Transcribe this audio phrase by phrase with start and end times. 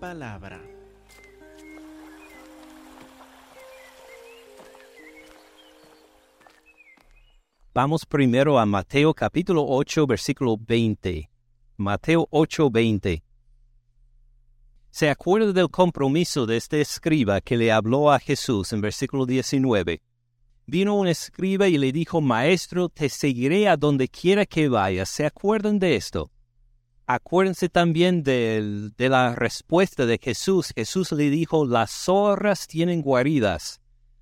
[0.00, 0.58] palabra.
[7.74, 11.30] Vamos primero a Mateo capítulo 8, versículo 20.
[11.76, 13.22] Mateo 8, 20.
[14.90, 20.02] ¿Se acuerda del compromiso de este escriba que le habló a Jesús en versículo 19?
[20.66, 25.10] Vino un escriba y le dijo, Maestro, te seguiré a donde quiera que vayas.
[25.10, 26.30] ¿Se acuerdan de esto?
[27.12, 30.72] Acuérdense también de, la respuesta de Jesús.
[30.76, 33.80] Jesús le dijo, las zorras tienen guaridas,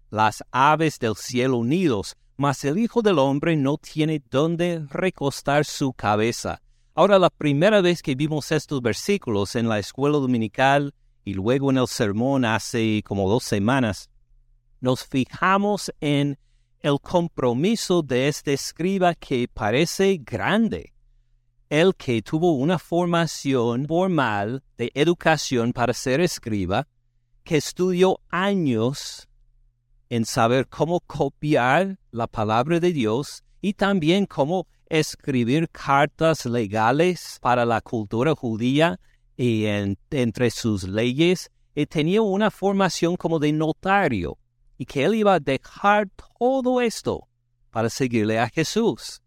[0.08, 5.92] las aves del cielo nidos, mas el Hijo del Hombre no tiene dónde recostar su
[5.92, 6.62] cabeza.
[6.94, 10.94] Ahora, la primera vez que vimos estos versículos en la escuela dominical
[11.26, 14.08] y luego en el sermón hace como dos semanas,
[14.80, 16.38] nos fijamos en
[16.80, 20.94] el compromiso de este escriba que parece grande
[21.70, 26.86] el que tuvo una formación formal de educación para ser escriba,
[27.44, 29.28] que estudió años
[30.08, 37.66] en saber cómo copiar la palabra de Dios y también cómo escribir cartas legales para
[37.66, 38.98] la cultura judía
[39.36, 44.36] y entre sus leyes, y tenía una formación como de notario,
[44.76, 47.28] y que él iba a dejar todo esto
[47.70, 49.22] para seguirle a Jesús.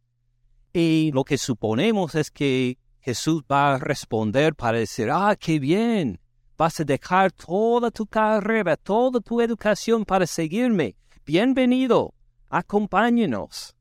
[0.73, 6.19] Y lo que suponemos es que Jesús va a responder para decir, ah, qué bien,
[6.57, 10.95] vas a dejar toda tu carrera, toda tu educación para seguirme.
[11.25, 12.13] Bienvenido,
[12.49, 13.75] acompáñenos.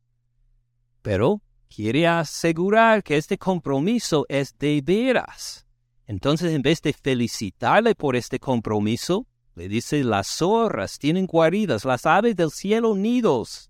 [1.02, 5.66] Pero quiere asegurar que este compromiso es de veras.
[6.06, 12.04] Entonces, en vez de felicitarle por este compromiso, le dice, las zorras tienen guaridas, las
[12.04, 13.69] aves del cielo nidos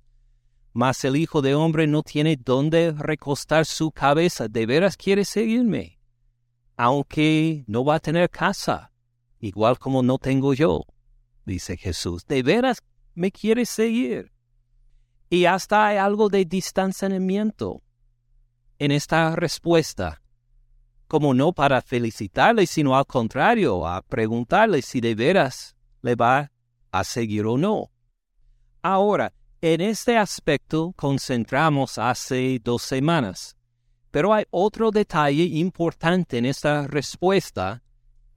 [0.72, 4.48] mas el Hijo de Hombre no tiene dónde recostar su cabeza.
[4.48, 5.98] ¿De veras quiere seguirme?
[6.76, 8.92] Aunque no va a tener casa,
[9.38, 10.84] igual como no tengo yo,
[11.44, 12.25] dice Jesús.
[12.26, 12.82] ¿De veras
[13.14, 14.32] me quiere seguir?
[15.28, 17.82] Y hasta hay algo de distanciamiento
[18.78, 20.22] en esta respuesta,
[21.06, 26.50] como no para felicitarle, sino al contrario, a preguntarle si de veras le va
[26.91, 27.91] a seguir o no.
[28.82, 33.56] Ahora, en este aspecto concentramos hace dos semanas,
[34.10, 37.82] pero hay otro detalle importante en esta respuesta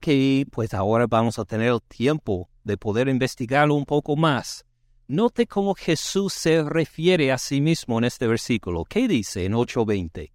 [0.00, 4.66] que pues ahora vamos a tener tiempo de poder investigarlo un poco más.
[5.06, 8.84] Note cómo Jesús se refiere a sí mismo en este versículo.
[8.84, 10.30] ¿Qué dice en 8.20?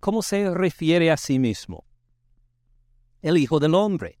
[0.00, 1.86] ¿Cómo se refiere a sí mismo?
[3.22, 4.19] El Hijo del Hombre.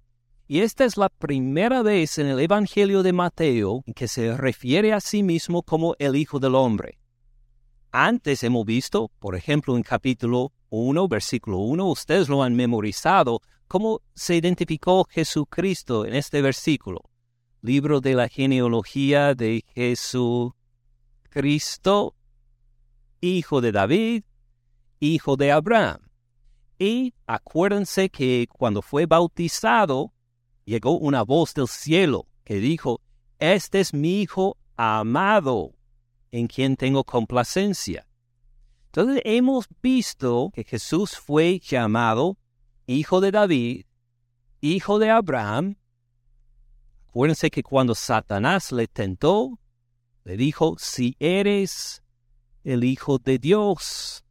[0.52, 4.92] Y esta es la primera vez en el Evangelio de Mateo en que se refiere
[4.92, 6.98] a sí mismo como el Hijo del Hombre.
[7.92, 14.00] Antes hemos visto, por ejemplo, en capítulo 1, versículo 1, ustedes lo han memorizado, cómo
[14.16, 17.02] se identificó Jesucristo en este versículo.
[17.62, 20.56] Libro de la genealogía de Jesucristo,
[23.20, 24.24] hijo de David,
[24.98, 26.00] hijo de Abraham.
[26.76, 30.12] Y acuérdense que cuando fue bautizado,
[30.70, 33.00] llegó una voz del cielo que dijo,
[33.40, 35.74] Este es mi Hijo amado,
[36.30, 38.06] en quien tengo complacencia.
[38.86, 42.38] Entonces hemos visto que Jesús fue llamado
[42.86, 43.86] Hijo de David,
[44.60, 45.76] Hijo de Abraham.
[47.08, 49.58] Acuérdense que cuando Satanás le tentó,
[50.22, 52.02] le dijo, si eres
[52.62, 54.24] el Hijo de Dios.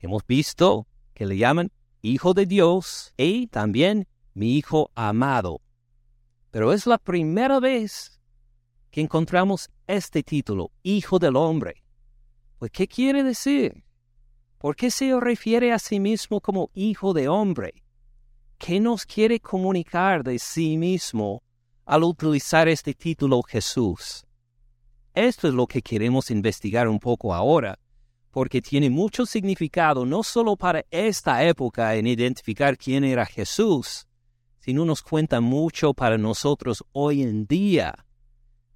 [0.00, 1.72] Hemos visto que le llaman
[2.02, 4.06] Hijo de Dios y también
[4.40, 5.60] mi Hijo amado.
[6.50, 8.18] Pero es la primera vez
[8.90, 11.84] que encontramos este título, Hijo del Hombre.
[12.58, 13.84] Pues, ¿qué quiere decir?
[14.56, 17.74] ¿Por qué se refiere a sí mismo como Hijo de Hombre?
[18.56, 21.42] ¿Qué nos quiere comunicar de sí mismo
[21.84, 24.24] al utilizar este título Jesús?
[25.12, 27.78] Esto es lo que queremos investigar un poco ahora,
[28.30, 34.06] porque tiene mucho significado no solo para esta época en identificar quién era Jesús,
[34.70, 38.06] sino nos cuenta mucho para nosotros hoy en día,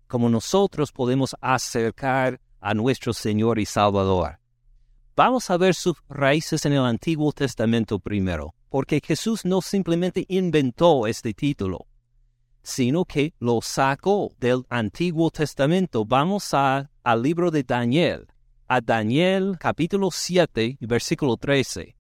[0.09, 4.41] como nosotros podemos acercar a nuestro Señor y Salvador.
[5.15, 11.07] Vamos a ver sus raíces en el Antiguo Testamento primero, porque Jesús no simplemente inventó
[11.07, 11.87] este título,
[12.65, 16.05] sino que lo sacó del Antiguo Testamento.
[16.05, 18.27] Vamos a, al libro de Daniel,
[18.67, 21.95] a Daniel capítulo 7, versículo 13.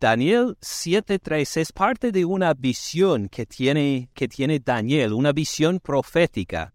[0.00, 6.74] Daniel 7.3 es parte de una visión que tiene, que tiene Daniel, una visión profética.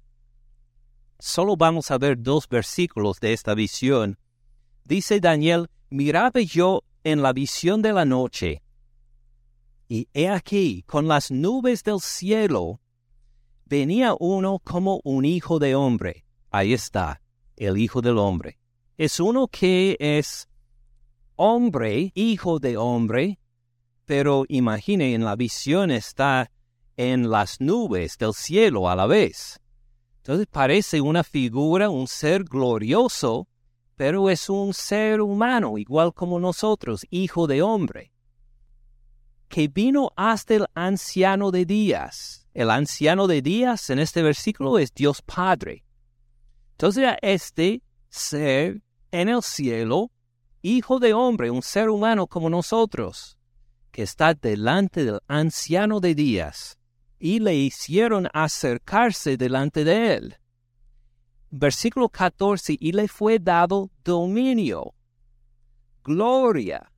[1.19, 4.17] Solo vamos a ver dos versículos de esta visión.
[4.85, 8.61] Dice Daniel, miraba yo en la visión de la noche,
[9.87, 12.79] Y he aquí, con las nubes del cielo,
[13.65, 16.25] venía uno como un hijo de hombre.
[16.51, 17.21] Ahí está,
[17.57, 18.59] el hijo del hombre.
[18.97, 20.48] Es uno que es
[21.41, 23.39] hombre, hijo de hombre,
[24.03, 26.51] pero imagine, en la visión está
[26.97, 29.57] en las nubes del cielo a la vez.
[30.17, 33.47] Entonces parece una figura, un ser glorioso,
[33.95, 38.11] pero es un ser humano, igual como nosotros, hijo de hombre,
[39.47, 42.45] que vino hasta el anciano de días.
[42.53, 45.85] El anciano de días en este versículo es Dios Padre.
[46.71, 48.81] Entonces este ser
[49.11, 50.11] en el cielo,
[50.61, 53.37] hijo de hombre, un ser humano como nosotros,
[53.91, 56.77] que está delante del anciano de días,
[57.19, 60.39] y le hicieron acercarse delante de él
[61.51, 64.93] versículo 14, y le fue dado dominio,
[66.03, 66.91] gloria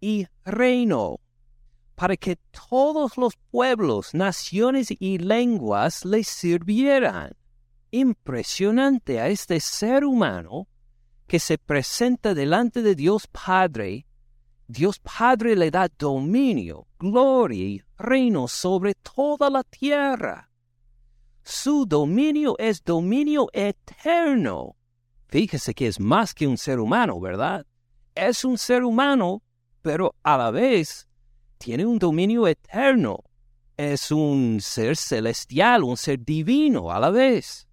[0.00, 1.20] y reino,
[1.94, 2.36] para que
[2.68, 7.32] todos los pueblos, naciones y lenguas le sirvieran.
[7.90, 10.66] Impresionante a este ser humano
[11.32, 14.04] que se presenta delante de Dios Padre.
[14.68, 20.50] Dios Padre le da dominio, gloria y reino sobre toda la tierra
[21.44, 24.76] su dominio es dominio eterno.
[25.28, 27.66] Fíjese que es más que un ser humano, ¿verdad?
[28.14, 29.42] Es un ser humano,
[29.80, 31.08] pero a la vez
[31.58, 33.24] tiene un dominio eterno.
[33.76, 37.66] Es un ser celestial, un ser divino a la vez.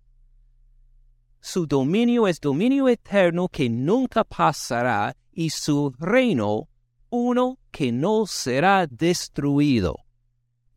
[1.41, 6.67] Su dominio es dominio eterno que nunca pasará y su reino
[7.09, 9.95] uno que no será destruido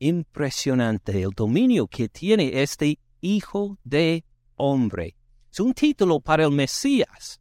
[0.03, 4.25] impresionante el dominio que tiene este Hijo de
[4.57, 5.15] Hombre.
[5.51, 7.41] Es un título para el Mesías,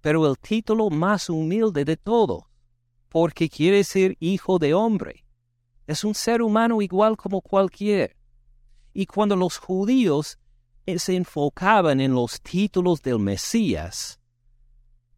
[0.00, 2.50] pero el título más humilde de todo,
[3.08, 5.24] porque quiere ser Hijo de Hombre.
[5.86, 8.16] Es un ser humano igual como cualquier.
[8.92, 10.36] Y cuando los judíos
[10.96, 14.18] se enfocaban en los títulos del Mesías,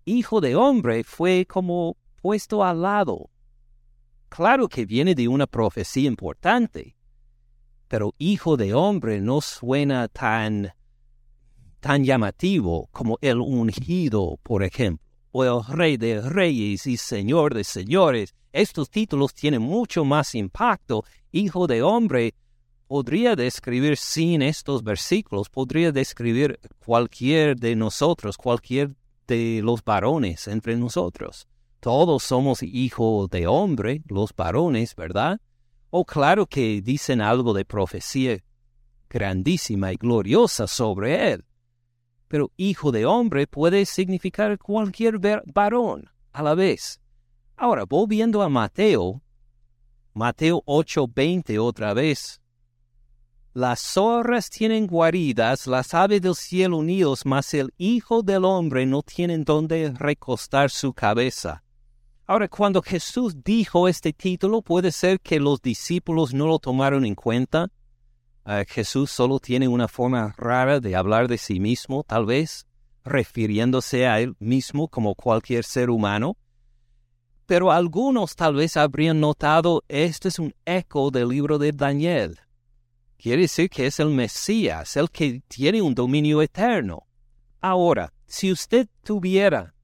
[0.04, 3.30] Hijo de Hombre fue como puesto al lado
[4.30, 6.96] Claro que viene de una profecía importante,
[7.88, 10.72] pero hijo de hombre no suena tan,
[11.80, 17.64] tan llamativo como el ungido, por ejemplo, o el rey de reyes y señor de
[17.64, 18.32] señores.
[18.52, 21.04] Estos títulos tienen mucho más impacto.
[21.32, 22.34] Hijo de hombre
[22.90, 28.96] podría describir sin estos versículos, podría describir cualquier de nosotros, cualquier
[29.28, 31.46] de los varones entre nosotros
[31.80, 35.40] todos somos hijos de hombre, los varones, ¿verdad?
[35.88, 38.38] O claro que dicen algo de profecía
[39.08, 41.44] grandísima y gloriosa sobre él.
[42.28, 45.18] Pero hijo de hombre puede significar cualquier
[45.52, 47.00] varón a la vez.
[47.56, 49.22] Ahora, volviendo a Mateo,
[50.12, 52.39] Mateo 8:20 otra vez.
[53.52, 59.02] Las zorras tienen guaridas, las aves del cielo unidos, mas el Hijo del Hombre no
[59.02, 61.64] tiene donde recostar su cabeza.
[62.28, 67.16] Ahora, cuando Jesús dijo este título, puede ser que los discípulos no lo tomaron en
[67.16, 67.72] cuenta.
[68.44, 72.66] Ah, Jesús solo tiene una forma rara de hablar de sí mismo, tal vez,
[73.04, 76.36] refiriéndose a él mismo como cualquier ser humano.
[77.46, 82.38] Pero algunos tal vez habrían notado, este es un eco del libro de Daniel.
[83.20, 87.06] Quiere decir que es el Mesías, el que tiene un dominio eterno.
[87.60, 89.74] Ahora, si usted tuviera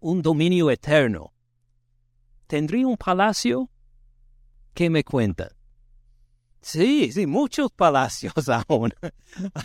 [0.00, 1.32] un dominio eterno,
[2.46, 3.68] ¿Tendría un palacio?
[4.72, 5.50] ¿Qué me cuenta?
[6.60, 8.32] Sí, sí, muchos palacios
[8.68, 8.92] aún.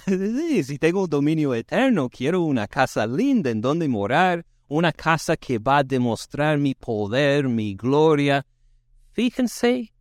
[0.08, 5.38] sí, si tengo un dominio eterno, quiero una casa linda en donde morar, una casa
[5.38, 8.46] que va a demostrar mi poder, mi gloria.
[9.12, 9.94] Fíjense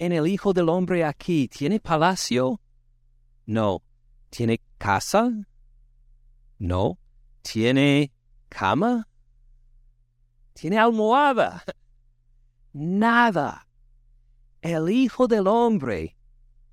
[0.00, 1.46] en el Hijo del Hombre aquí.
[1.46, 2.58] ¿Tiene palacio?
[3.44, 3.82] No.
[4.30, 5.30] ¿Tiene casa?
[6.58, 6.98] No.
[7.42, 8.10] ¿Tiene
[8.48, 9.06] cama?
[10.54, 11.62] ¿Tiene almohada?
[12.72, 13.68] nada.
[14.62, 16.16] El Hijo del Hombre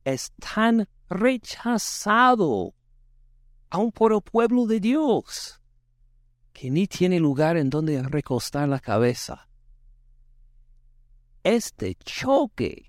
[0.05, 2.73] es tan rechazado
[3.69, 5.61] aun por el pueblo de Dios
[6.53, 9.49] que ni tiene lugar en donde recostar la cabeza.
[11.43, 12.87] Este choque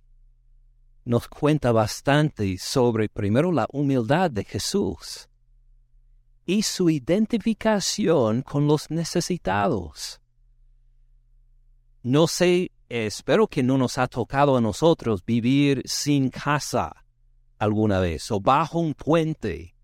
[1.08, 5.26] nos cuenta bastante sobre primero la humildad de Jesús
[6.44, 10.20] y su identificación con los necesitados.
[12.02, 17.06] No sé espero que no nos ha tocado a nosotros vivir sin casa
[17.58, 19.74] alguna vez o bajo un puente,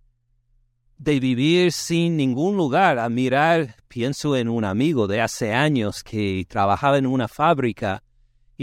[0.99, 6.45] de vivir sin ningún lugar, a mirar, pienso en un amigo de hace años que
[6.47, 8.04] trabajaba en una fábrica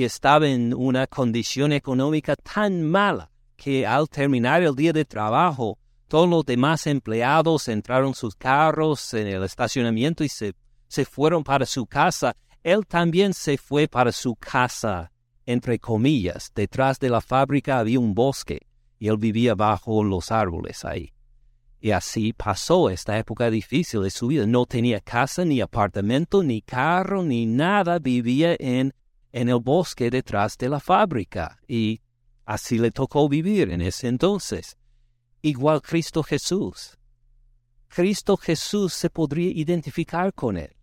[0.03, 5.77] estaba en una condición económica tan mala que al terminar el día de trabajo,
[6.08, 10.55] todos los demás empleados entraron sus carros en el estacionamiento y se,
[10.88, 12.36] se fueron para su casa.
[12.63, 15.12] Él también se fue para su casa,
[15.46, 16.51] entre comillas.
[16.53, 18.67] Detrás de la fábrica había un bosque
[19.00, 21.13] y él vivía bajo los árboles ahí.
[21.79, 24.46] Y así pasó esta época difícil de su vida.
[24.46, 27.98] No tenía casa, ni apartamento, ni carro, ni nada.
[27.98, 28.93] Vivía en,
[29.31, 31.57] en el bosque detrás de la fábrica.
[31.67, 32.01] Y
[32.45, 34.77] así le tocó vivir en ese entonces
[35.41, 36.97] igual Cristo Jesús.
[37.88, 40.73] Cristo Jesús se podría identificar con él.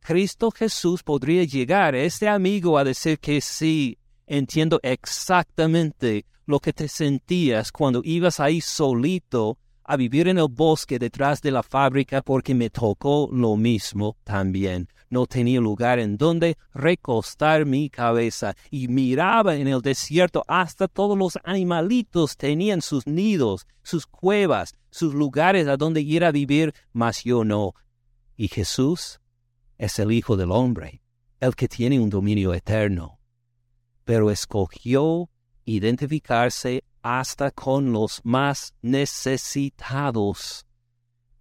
[0.00, 6.72] Cristo Jesús podría llegar a este amigo a decir que sí, entiendo exactamente lo que
[6.72, 12.22] te sentías cuando ibas ahí solito a vivir en el bosque detrás de la fábrica
[12.22, 14.88] porque me tocó lo mismo también.
[15.10, 21.16] No tenía lugar en donde recostar mi cabeza y miraba en el desierto hasta todos
[21.16, 27.24] los animalitos tenían sus nidos, sus cuevas, sus lugares a donde ir a vivir, mas
[27.24, 27.74] yo no.
[28.36, 29.20] Y Jesús
[29.78, 31.02] es el Hijo del Hombre,
[31.40, 33.18] el que tiene un dominio eterno.
[34.04, 35.30] Pero escogió
[35.64, 40.66] identificarse hasta con los más necesitados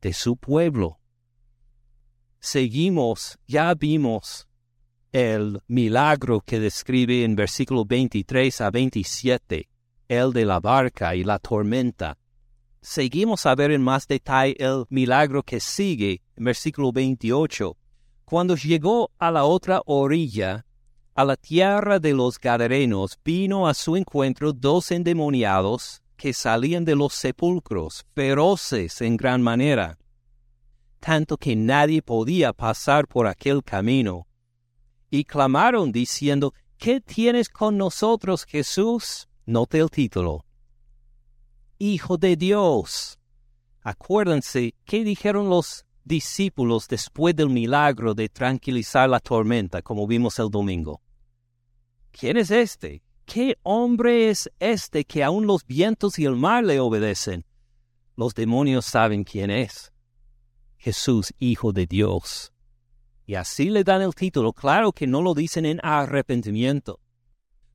[0.02, 1.00] de su pueblo.
[2.46, 4.50] Seguimos, ya vimos
[5.14, 9.70] el milagro que describe en versículo 23 a 27,
[10.10, 12.18] el de la barca y la tormenta.
[12.82, 17.78] Seguimos a ver en más detalle el milagro que sigue en versículo 28.
[18.26, 20.66] Cuando llegó a la otra orilla,
[21.16, 26.98] a la tierra de los Gadarenos vino a su encuentro dos endemoniados que salían de
[26.98, 29.98] los sepulcros, feroces en gran manera,
[31.04, 34.26] tanto que nadie podía pasar por aquel camino.
[35.10, 39.28] Y clamaron diciendo, ¿Qué tienes con nosotros, Jesús?
[39.46, 40.46] Note el título.
[41.78, 43.20] Hijo de Dios.
[43.82, 50.50] Acuérdense qué dijeron los discípulos después del milagro de tranquilizar la tormenta, como vimos el
[50.50, 51.02] domingo.
[52.12, 53.04] ¿Quién es este?
[53.26, 57.46] ¿Qué hombre es este que aun los vientos y el mar le obedecen?
[58.16, 59.93] Los demonios saben quién es.
[60.84, 62.52] Jesús, Hijo de Dios.
[63.26, 64.52] Y así le dan el título.
[64.52, 67.00] Claro que no lo dicen en arrepentimiento.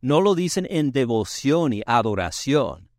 [0.02, 2.90] No lo dicen en devoción y adoración.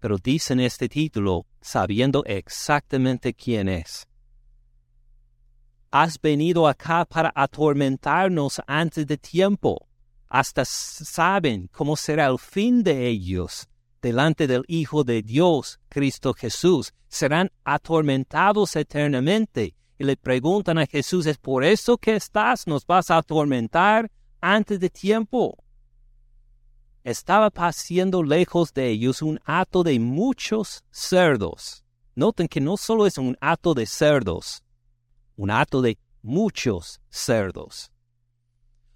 [0.00, 4.08] Pero dicen este título sabiendo exactamente quién es
[5.90, 9.88] has venido acá para atormentarnos antes de tiempo.
[10.28, 13.66] Hasta saben cómo será el fin de ellos
[14.00, 16.92] delante del Hijo de Dios, Cristo Jesús.
[17.08, 19.74] Serán atormentados eternamente.
[19.98, 22.66] Y le preguntan a Jesús, ¿es por eso que estás?
[22.66, 25.56] ¿Nos vas a atormentar antes de tiempo?
[27.02, 31.84] Estaba pasando lejos de ellos un hato de muchos cerdos.
[32.14, 34.62] Noten que no solo es un hato de cerdos,
[35.36, 37.92] un hato de muchos cerdos.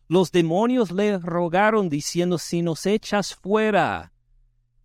[0.08, 4.11] Los demonios le rogaron diciendo, si nos echas fuera,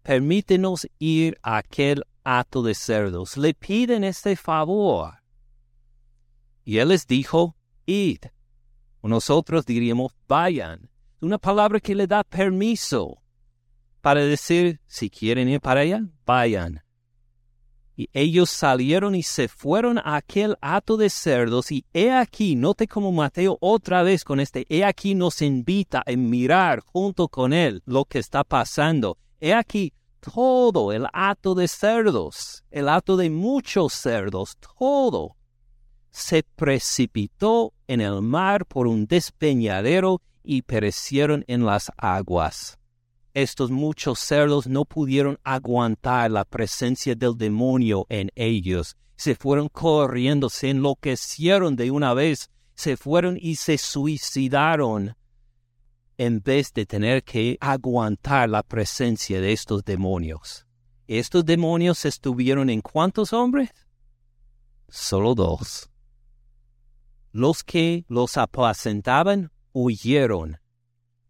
[0.08, 3.36] permítenos ir a aquel hato de cerdos.
[3.36, 5.16] Le piden este favor.
[6.64, 8.20] Y él les dijo, id.
[9.04, 10.90] Nosotros diríamos, vayan.
[11.20, 13.22] Una palabra que le da permiso
[14.00, 16.82] para decir, si quieren ir para allá, vayan.
[17.98, 22.88] Y ellos salieron y se fueron a aquel hato de cerdos, y he aquí, note
[22.88, 27.82] como Mateo otra vez con este, he aquí nos invita a mirar junto con él
[27.86, 29.18] lo que está pasando.
[29.40, 35.36] He aquí todo el hato de cerdos, el hato de muchos cerdos, todo
[36.10, 42.78] se precipitó en el mar por un despeñadero y perecieron en las aguas
[43.38, 48.98] estos muchos cerdos no pudieron aguantar la presencia del demonio en ellos.
[49.16, 55.16] Se fueron corriendo, se enloquecieron de una vez, se fueron y se suicidaron
[56.18, 60.66] en vez de tener que aguantar la presencia de estos demonios.
[61.08, 63.70] Estos demonios estuvieron en cuántos hombres?
[64.90, 65.90] Solo dos.
[67.32, 70.58] Los que los apacentaban huyeron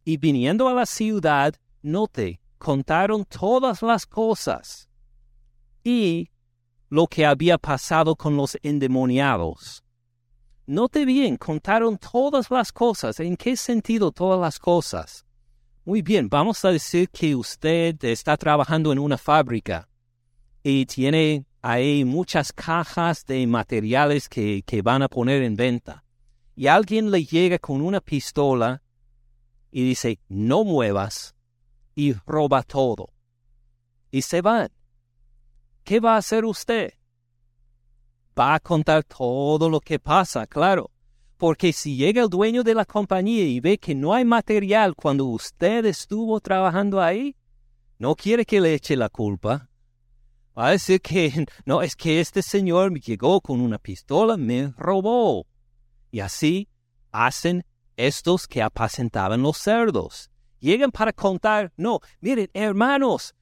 [0.06, 4.90] y viniendo a la ciudad note, contaron todas las cosas
[5.84, 6.30] y
[6.90, 9.84] lo que había pasado con los endemoniados.
[10.70, 13.22] Note bien, contaron todas las cosas.
[13.22, 15.26] ¿En qué sentido todas las cosas?
[15.86, 19.88] Muy bien, vamos a decir que usted está trabajando en una fábrica
[20.62, 26.04] y tiene ahí muchas cajas de materiales que, que van a poner en venta.
[26.54, 28.84] Y alguien le llega con una pistola
[29.72, 31.34] y dice, no muevas
[31.96, 33.14] y roba todo.
[34.12, 34.70] Y se van.
[35.86, 36.97] ¿Qué va a hacer usted?
[38.38, 40.92] Va a contar todo lo que pasa, claro.
[41.38, 45.26] Porque si llega el dueño de la compañía y ve que no hay material cuando
[45.26, 47.36] usted estuvo trabajando ahí,
[47.98, 49.70] no quiere que le eche la culpa.
[50.58, 54.74] Va a decir que no, es que este señor me llegó con una pistola, me
[54.78, 55.48] robó.
[56.12, 56.68] Y así
[57.12, 57.66] hacen
[57.96, 60.30] estos que apacentaban los cerdos.
[60.60, 63.36] Llegan para contar, no, miren, hermanos,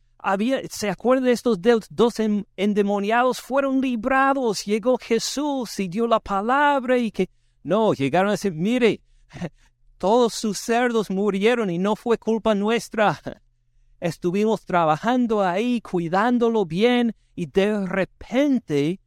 [0.70, 2.16] ¿se acuerdan de estos dos
[2.56, 3.42] endemoniados?
[3.42, 7.30] Fueron librados, llegó Jesús y dio la palabra y que,
[7.64, 9.02] no, llegaron a decir, mire,
[9.98, 13.20] todos sus cerdos murieron y no fue culpa nuestra.
[14.00, 19.00] Estuvimos trabajando ahí, cuidándolo bien, y de repente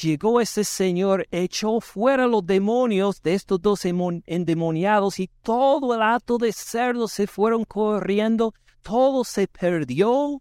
[0.00, 6.38] llegó ese señor, echó fuera los demonios de estos dos endemoniados y todo el hato
[6.38, 8.54] de cerdos se fueron corriendo,
[8.86, 10.40] todo se perdió,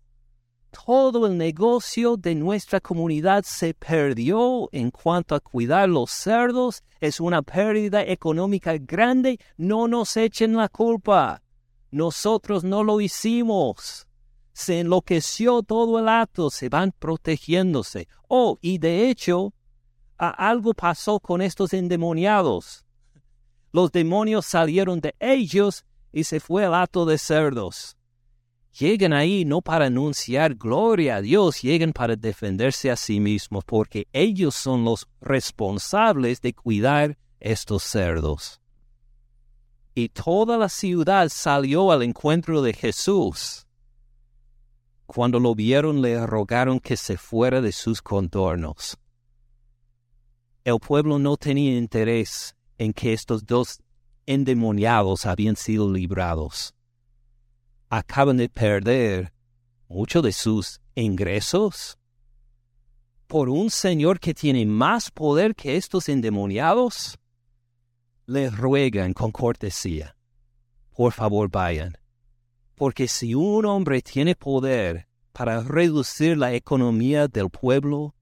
[0.69, 7.19] todo el negocio de nuestra comunidad se perdió en cuanto a cuidar los cerdos, es
[7.19, 11.41] una pérdida económica grande, no nos echen la culpa.
[11.89, 14.05] Nosotros no lo hicimos.
[14.53, 18.07] Se enloqueció todo el acto, se van protegiéndose.
[18.27, 19.55] Oh, y de hecho,
[20.19, 22.85] algo pasó con estos endemoniados.
[23.71, 27.94] Los demonios salieron de ellos y se fue el acto de cerdos.
[28.77, 34.07] Llegan ahí no para anunciar gloria a Dios, llegan para defenderse a sí mismos, porque
[34.11, 38.59] ellos son los responsables de cuidar estos cerdos
[39.95, 43.65] y toda la ciudad salió al encuentro de Jesús.
[45.05, 48.97] Cuando lo vieron le rogaron que se fuera de sus contornos.
[50.65, 53.79] El pueblo no tenía interés en que estos dos
[54.25, 56.74] endemoniados habían sido librados.
[57.89, 59.33] Acaban de perder
[59.87, 61.97] mucho de sus ingresos
[63.27, 67.17] por un Señor que tiene más poder que estos endemoniados
[68.27, 70.15] le ruegan con cortesía,
[70.95, 71.97] por favor vayan,
[72.75, 78.15] porque si un hombre tiene poder para reducir la economía del pueblo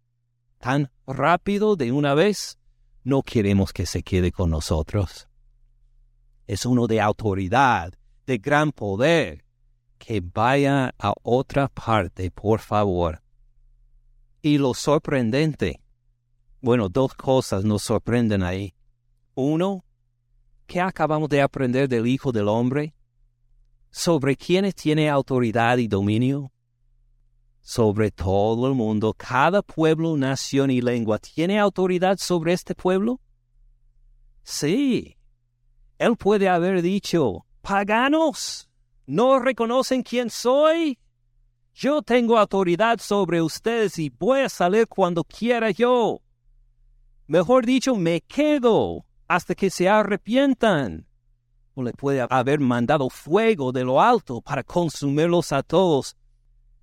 [0.57, 2.57] tan rápido de una vez,
[3.03, 5.27] no queremos que se quede con nosotros.
[6.47, 7.93] Es uno de autoridad,
[8.25, 9.43] de gran poder,
[10.05, 13.21] que vaya a otra parte, por favor.
[14.41, 15.81] Y lo sorprendente,
[16.59, 18.75] bueno, dos cosas nos sorprenden ahí.
[19.33, 19.85] Uno,
[20.67, 22.93] ¿Qué acabamos de aprender del Hijo del Hombre?
[23.91, 26.51] ¿Sobre quiénes tiene autoridad y dominio?
[27.61, 31.19] Sobre todo el mundo, cada pueblo, nación y lengua.
[31.19, 33.21] ¿Tiene autoridad sobre este pueblo?
[34.43, 35.15] Sí.
[35.97, 38.69] Él puede haber dicho, paganos,
[39.05, 40.99] ¿no reconocen quién soy?
[41.73, 46.21] Yo tengo autoridad sobre ustedes y voy a salir cuando quiera yo.
[47.27, 51.07] Mejor dicho, me quedo hasta que se arrepientan.
[51.73, 56.15] O le puede haber mandado fuego de lo alto para consumirlos a todos.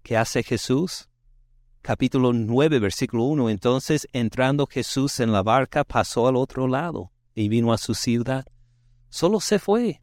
[0.03, 1.09] ¿Qué hace Jesús?
[1.83, 3.49] Capítulo 9, versículo 1.
[3.51, 8.45] Entonces, entrando Jesús en la barca, pasó al otro lado y vino a su ciudad.
[9.09, 10.03] Solo se fue.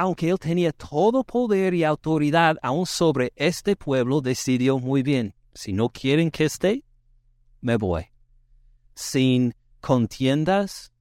[0.00, 5.72] Aunque él tenía todo poder y autoridad aún sobre este pueblo, decidió muy bien, si
[5.72, 6.84] no quieren que esté,
[7.60, 8.06] me voy.
[8.94, 10.92] Sin contiendas,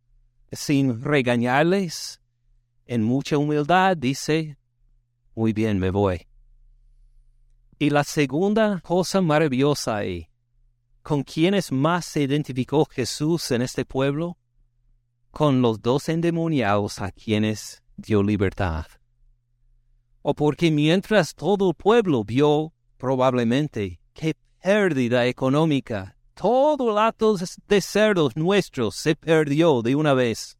[0.51, 2.19] sin regañarles,
[2.87, 4.57] en mucha humildad, dice,
[5.35, 6.25] muy bien, me voy.
[7.77, 10.27] Y la segunda cosa maravillosa ahí,
[11.03, 14.39] ¿con quiénes más se identificó Jesús en este pueblo?
[15.29, 18.85] Con los dos endemoniados a quienes dio libertad.
[20.21, 27.35] O porque mientras todo el pueblo vio probablemente qué pérdida económica todo el acto
[27.67, 30.57] de cerdos nuestros se perdió de una vez.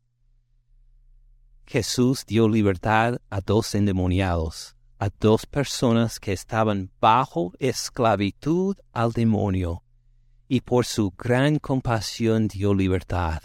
[1.67, 9.83] Jesús dio libertad a dos endemoniados, a dos personas que estaban bajo esclavitud al demonio,
[10.47, 13.41] y por su gran compasión dio libertad.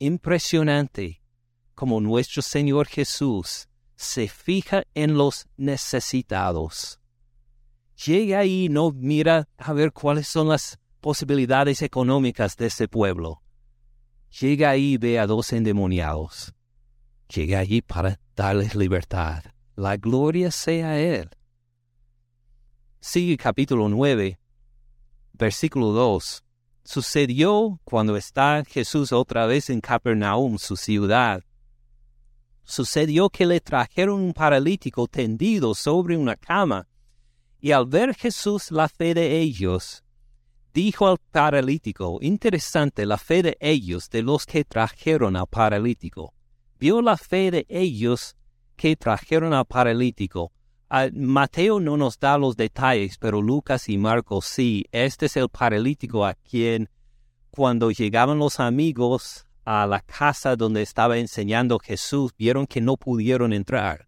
[0.00, 1.22] Impresionante
[1.76, 6.98] como nuestro Señor Jesús se fija en los necesitados.
[8.04, 13.42] Llega ahí y no mira a ver cuáles son las posibilidades económicas de ese pueblo.
[14.40, 16.54] Llega ahí y ve a dos endemoniados.
[17.34, 19.44] Llega allí para darles libertad.
[19.76, 21.28] La gloria sea a Él.
[23.00, 24.38] Sigue capítulo 9,
[25.34, 26.42] versículo 2.
[26.84, 31.42] Sucedió cuando está Jesús otra vez en Capernaum, su ciudad,
[32.66, 36.86] sucedió que le trajeron un paralítico tendido sobre una cama,
[37.60, 40.04] y al ver Jesús la fe de ellos,
[40.74, 46.34] dijo al paralítico, interesante la fe de ellos, de los que trajeron al paralítico.
[46.78, 48.36] Vio la fe de ellos
[48.76, 50.52] que trajeron al paralítico.
[51.14, 54.84] Mateo no nos da los detalles, pero Lucas y Marcos sí.
[54.92, 56.90] Este es el paralítico a quien,
[57.50, 63.52] cuando llegaban los amigos a la casa donde estaba enseñando Jesús, vieron que no pudieron
[63.52, 64.06] entrar.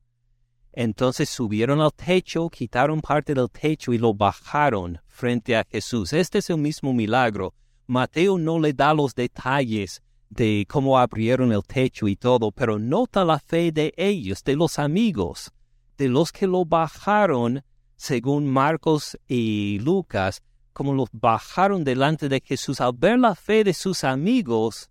[0.73, 6.13] Entonces subieron al techo, quitaron parte del techo y lo bajaron frente a Jesús.
[6.13, 7.55] Este es el mismo milagro.
[7.89, 13.25] Mateo no le da los detalles de cómo abrieron el techo y todo, pero nota
[13.25, 15.51] la fe de ellos, de los amigos,
[15.97, 17.65] de los que lo bajaron,
[17.97, 20.41] según Marcos y Lucas,
[20.73, 22.81] como los bajaron delante de Jesús.
[22.81, 24.89] Al ver la fe de sus amigos,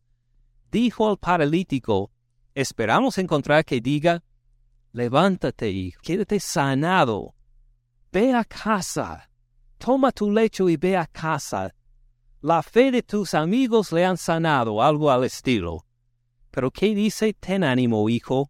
[0.72, 2.12] dijo al paralítico,
[2.54, 4.24] esperamos encontrar que diga,
[4.92, 7.36] levántate y quédate sanado,
[8.12, 9.30] ve a casa,
[9.78, 11.74] toma tu lecho y ve a casa.
[12.42, 15.86] La fe de tus amigos le han sanado, algo al estilo.
[16.52, 17.34] Pero ¿qué dice?
[17.34, 18.50] Ten ánimo, hijo.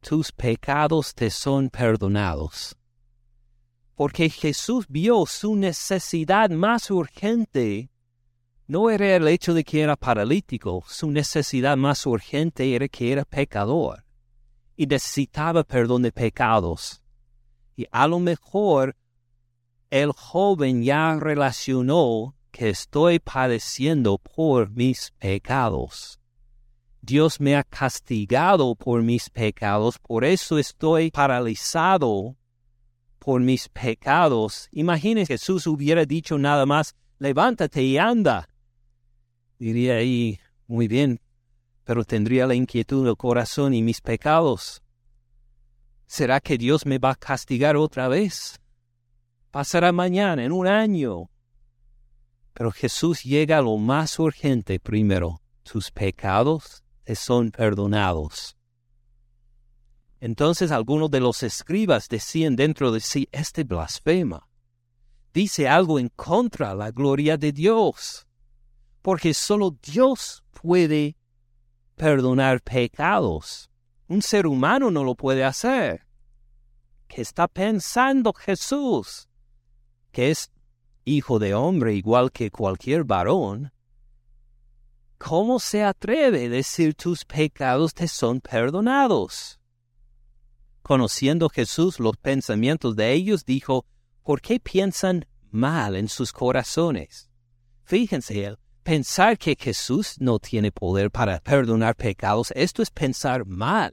[0.00, 2.76] Tus pecados te son perdonados.
[3.94, 7.90] Porque Jesús vio su necesidad más urgente
[8.68, 13.24] no era el hecho de que era paralítico, su necesidad más urgente era que era
[13.24, 14.04] pecador
[14.76, 17.00] y necesitaba perdón de pecados.
[17.76, 18.96] Y a lo mejor
[19.90, 26.18] el joven ya relacionó que estoy padeciendo por mis pecados.
[27.00, 32.36] Dios me ha castigado por mis pecados, por eso estoy paralizado
[33.20, 34.68] por mis pecados.
[34.72, 38.48] Imagínese Jesús hubiera dicho nada más, levántate y anda
[39.58, 41.20] diría ahí, muy bien,
[41.84, 44.82] pero tendría la inquietud del corazón y mis pecados.
[46.06, 48.60] ¿Será que Dios me va a castigar otra vez?
[49.50, 51.30] Pasará mañana, en un año.
[52.52, 55.40] Pero Jesús llega a lo más urgente primero.
[55.62, 58.56] Tus pecados te son perdonados.
[60.20, 64.48] Entonces algunos de los escribas decían dentro de sí, este blasfema.
[65.32, 68.25] Dice algo en contra de la gloria de Dios
[69.06, 71.16] porque solo Dios puede
[71.94, 73.70] perdonar pecados.
[74.08, 76.04] Un ser humano no lo puede hacer.
[77.06, 79.28] ¿Qué está pensando Jesús?
[80.10, 80.50] Que es
[81.04, 83.72] hijo de hombre igual que cualquier varón.
[85.18, 89.60] ¿Cómo se atreve a decir tus pecados te son perdonados?
[90.82, 93.86] Conociendo Jesús los pensamientos de ellos, dijo,
[94.24, 97.30] ¿por qué piensan mal en sus corazones?
[97.84, 103.92] Fíjense él, Pensar que Jesús no tiene poder para perdonar pecados, esto es pensar mal.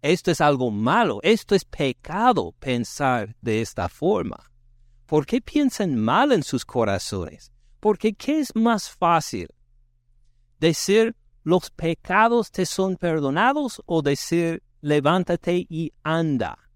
[0.00, 4.48] Esto es algo malo, esto es pecado pensar de esta forma.
[5.06, 7.50] ¿Por qué piensan mal en sus corazones?
[7.80, 9.48] Porque ¿qué es más fácil?
[10.60, 16.70] ¿Decir los pecados te son perdonados o decir levántate y anda?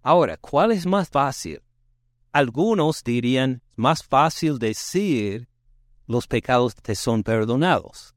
[0.00, 1.60] Ahora, ¿cuál es más fácil?
[2.30, 5.48] Algunos dirían más fácil decir
[6.06, 8.14] los pecados te son perdonados,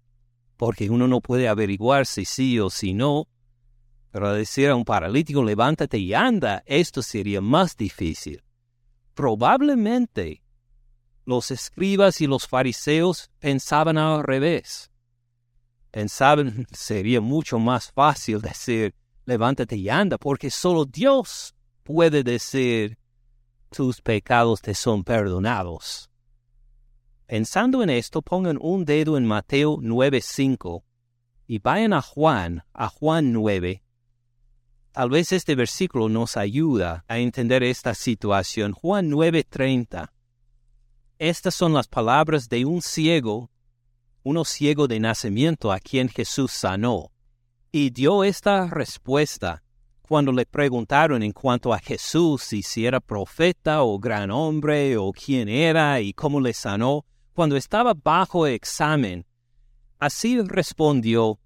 [0.58, 3.28] porque uno no puede averiguar si sí o si no,
[4.12, 8.41] pero decir a un paralítico levántate y anda, esto sería más difícil.
[9.13, 10.41] Probablemente
[11.26, 14.91] los escribas y los fariseos pensaban al revés.
[15.91, 18.95] Pensaban sería mucho más fácil decir
[19.26, 22.98] levántate y anda, porque solo Dios puede decir
[23.69, 26.10] tus pecados te son perdonados.
[27.28, 30.84] Pensando en esto, pongan un dedo en Mateo 9.5
[31.48, 33.82] y vayan a Juan, a Juan 9.
[34.92, 38.74] Tal vez este versículo nos ayuda a entender esta situación.
[38.74, 40.12] Juan 9.30.
[41.18, 43.50] Estas son las palabras de un ciego,
[44.22, 47.12] uno ciego de nacimiento a quien Jesús sanó.
[47.72, 49.64] Y dio esta respuesta
[50.04, 55.50] cuando le preguntaron en cuanto a Jesús si era profeta o gran hombre o quién
[55.50, 57.04] era y cómo le sanó
[57.36, 59.26] cuando estaba bajo examen.
[60.00, 61.38] Así respondió.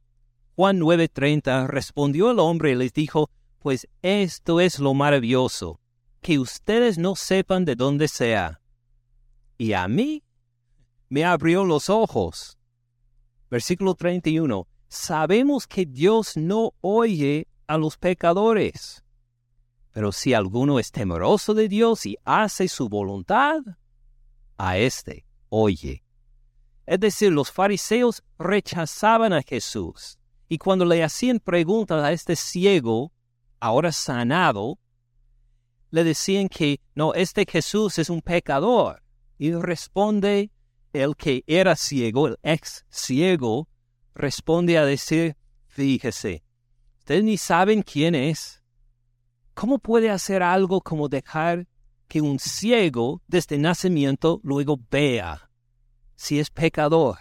[0.55, 5.81] Juan 9:30 respondió el hombre y les dijo, Pues esto es lo maravilloso,
[6.21, 8.61] que ustedes no sepan de dónde sea.
[9.57, 10.23] Y a mí
[11.09, 12.57] me abrió los ojos.
[13.49, 14.67] Versículo 31.
[14.87, 19.03] Sabemos que Dios no oye a los pecadores.
[19.91, 23.61] Pero si alguno es temeroso de Dios y hace su voluntad,
[24.57, 26.03] a éste oye.
[26.85, 33.11] Es decir, los fariseos rechazaban a Jesús Y cuando le hacían preguntas a este ciego,
[33.59, 34.79] ahora sanado,
[35.91, 39.03] le decían que no, este Jesús es un pecador.
[39.37, 40.51] Y responde
[40.93, 43.67] el que era ciego, el ex ciego,
[44.15, 46.43] responde a decir, fíjese,
[46.97, 48.63] ustedes ni saben quién es.
[49.53, 51.67] ¿Cómo puede hacer algo como dejar
[52.09, 55.49] que un ciego desde nacimiento luego vea
[56.15, 57.17] si es pecador?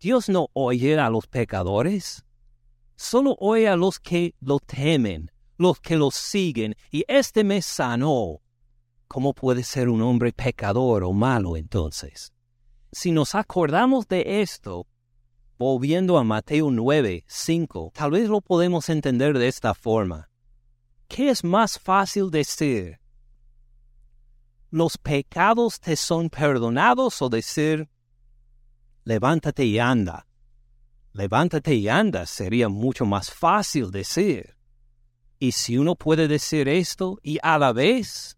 [0.00, 2.24] Dios no oye a los pecadores,
[2.96, 8.40] solo oye a los que lo temen, los que lo siguen, y este me sanó.
[9.06, 12.32] ¿Cómo puede ser un hombre pecador o malo entonces?
[12.92, 14.86] Si nos acordamos de esto,
[15.58, 20.28] volviendo a Mateo 9, 5, tal vez lo podemos entender de esta forma.
[21.06, 22.98] ¿Qué es más fácil decir?
[24.76, 27.88] ¿Los pecados te son perdonados o decir,
[29.04, 30.26] levántate y anda?
[31.14, 34.54] Levántate y anda sería mucho más fácil decir.
[35.38, 38.36] Y si uno puede decir esto y a la vez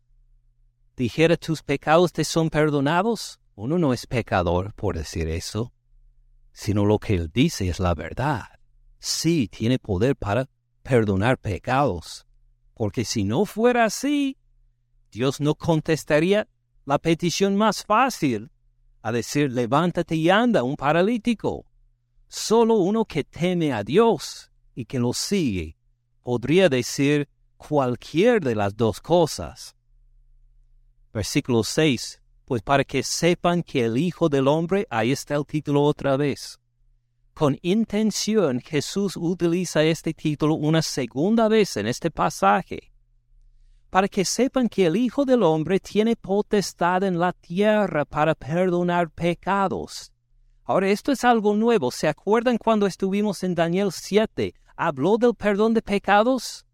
[0.95, 5.73] dijera tus pecados te son perdonados, uno no es pecador por decir eso,
[6.53, 8.45] sino lo que él dice es la verdad.
[9.01, 10.49] Sí, tiene poder para
[10.85, 12.29] perdonar pecados,
[12.75, 14.37] porque si no fuera así,
[15.11, 16.49] Dios no contestaría
[16.85, 18.51] la petición más fácil,
[19.03, 21.65] a decir levántate y anda un paralítico.
[22.29, 25.77] Solo uno que teme a Dios y que lo sigue
[26.23, 29.75] podría decir cualquier de las dos cosas.
[31.13, 32.21] Versículo 6.
[32.45, 36.59] Pues para que sepan que el Hijo del Hombre, ahí está el título otra vez.
[37.35, 42.93] Con intención Jesús utiliza este título una segunda vez en este pasaje.
[43.91, 49.11] Para que sepan que el Hijo del Hombre tiene potestad en la tierra para perdonar
[49.11, 50.13] pecados.
[50.65, 51.91] Ahora, esto es algo nuevo.
[51.91, 54.53] ¿Se acuerdan cuando estuvimos en Daniel 7?
[54.77, 56.67] ¿Habló del perdón de pecados?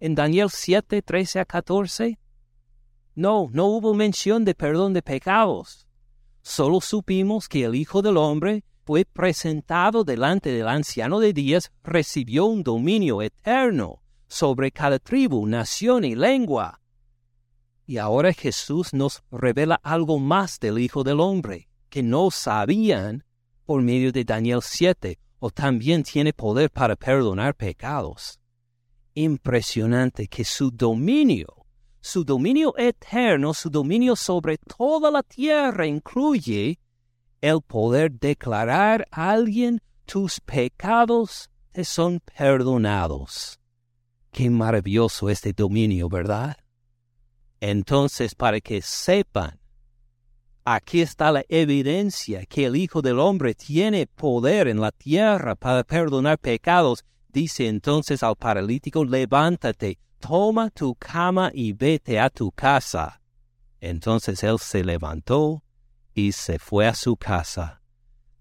[0.00, 2.18] En Daniel 7, 13 a 14.
[3.14, 5.86] No, no hubo mención de perdón de pecados.
[6.40, 12.46] Solo supimos que el Hijo del Hombre fue presentado delante del anciano de días, recibió
[12.46, 14.03] un dominio eterno
[14.34, 16.80] sobre cada tribu, nación y lengua.
[17.86, 23.24] Y ahora Jesús nos revela algo más del Hijo del Hombre, que no sabían
[23.64, 28.40] por medio de Daniel 7, o también tiene poder para perdonar pecados.
[29.14, 31.64] Impresionante que su dominio
[32.00, 36.78] su dominio eterno, su dominio sobre toda la tierra incluye
[37.40, 43.58] el poder declarar a alguien tus pecados te son perdonados.
[44.34, 46.56] Qué maravilloso este dominio, ¿verdad?
[47.60, 49.60] Entonces, para que sepan,
[50.64, 55.84] aquí está la evidencia que el Hijo del Hombre tiene poder en la tierra para
[55.84, 57.04] perdonar pecados.
[57.28, 63.20] Dice entonces al paralítico, levántate, toma tu cama y vete a tu casa.
[63.80, 65.62] Entonces él se levantó
[66.12, 67.82] y se fue a su casa.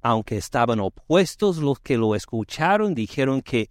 [0.01, 3.69] Aunque estaban opuestos los que lo escucharon, dijeron que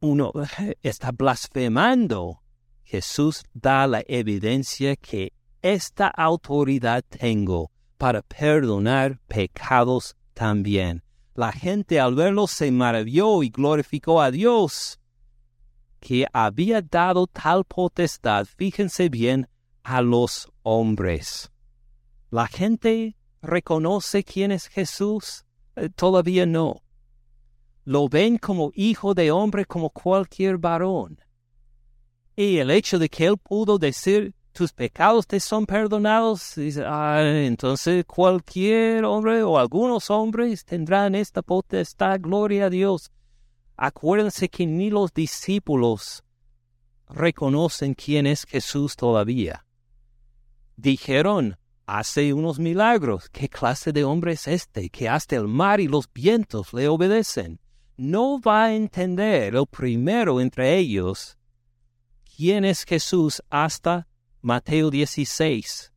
[0.00, 0.32] uno
[0.82, 2.42] está blasfemando.
[2.84, 11.02] Jesús da la evidencia que esta autoridad tengo para perdonar pecados también.
[11.34, 14.98] La gente al verlo se maravilló y glorificó a Dios
[16.00, 19.48] que había dado tal potestad, fíjense bien,
[19.82, 21.50] a los hombres.
[22.30, 25.44] ¿La gente reconoce quién es Jesús?
[25.76, 26.82] Eh, todavía no.
[27.88, 31.18] Lo ven como hijo de hombre como cualquier varón.
[32.36, 37.22] Y el hecho de que él pudo decir, tus pecados te son perdonados, dice, ah,
[37.22, 43.10] entonces cualquier hombre o algunos hombres tendrán esta potestad, gloria a Dios.
[43.74, 46.22] Acuérdense que ni los discípulos
[47.08, 49.64] reconocen quién es Jesús todavía.
[50.76, 53.30] Dijeron, hace unos milagros.
[53.30, 57.58] ¿Qué clase de hombre es este que hasta el mar y los vientos le obedecen?
[57.98, 61.36] No va a entender el primero entre ellos
[62.36, 64.06] quién es Jesús hasta
[64.40, 65.92] Mateo 16.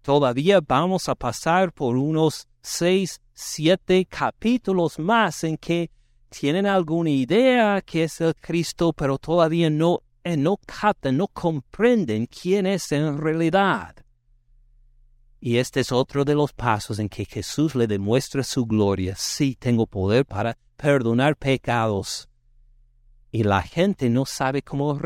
[0.00, 5.90] Todavía vamos a pasar por unos seis, siete capítulos más en que
[6.30, 12.24] tienen alguna idea que es el Cristo, pero todavía no, eh, no captan, no comprenden
[12.24, 13.94] quién es en realidad.
[15.40, 19.14] Y este es otro de los pasos en que Jesús le demuestra su gloria.
[19.16, 22.28] Sí, tengo poder para perdonar pecados.
[23.30, 24.98] Y la gente no sabe cómo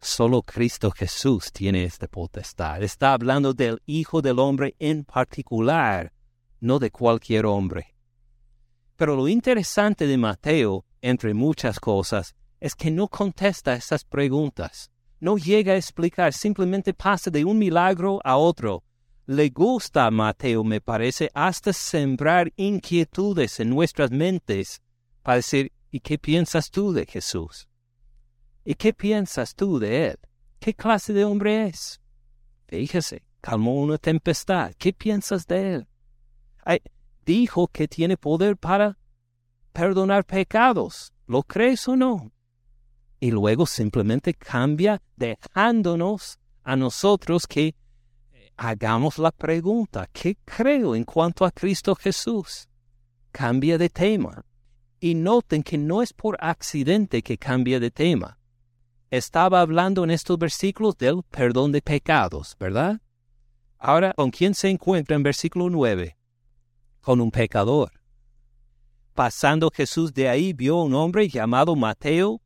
[0.00, 2.82] Solo Cristo Jesús tiene esta potestad.
[2.82, 6.12] Está hablando del Hijo del Hombre en particular,
[6.60, 7.94] no de cualquier hombre.
[8.96, 12.34] Pero lo interesante de Mateo, entre muchas cosas,
[12.64, 14.90] es que no contesta esas preguntas.
[15.20, 18.82] No llega a explicar, simplemente pasa de un milagro a otro.
[19.26, 24.80] Le gusta a Mateo, me parece, hasta sembrar inquietudes en nuestras mentes
[25.22, 27.68] para decir, ¿y qué piensas tú de Jesús?
[28.64, 30.18] ¿Y qué piensas tú de él?
[30.58, 32.00] ¿Qué clase de hombre es?
[32.66, 34.72] Fíjese, calmó una tempestad.
[34.78, 35.88] ¿Qué piensas de él?
[37.26, 38.96] dijo que tiene poder para
[39.74, 41.12] perdonar pecados.
[41.26, 42.33] ¿Lo crees o no?
[43.24, 51.04] Y luego simplemente cambia dejándonos a nosotros que eh, hagamos la pregunta, ¿qué creo en
[51.04, 52.68] cuanto a Cristo Jesús?
[53.32, 54.44] Cambia de tema.
[55.00, 58.38] Y noten que no es por accidente que cambia de tema.
[59.08, 63.00] Estaba hablando en estos versículos del perdón de pecados, ¿verdad?
[63.78, 66.14] Ahora, ¿con quién se encuentra en versículo 9?
[67.00, 67.90] Con un pecador.
[69.14, 72.42] Pasando Jesús de ahí vio un hombre llamado Mateo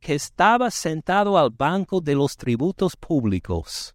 [0.00, 3.94] que estaba sentado al banco de los tributos públicos.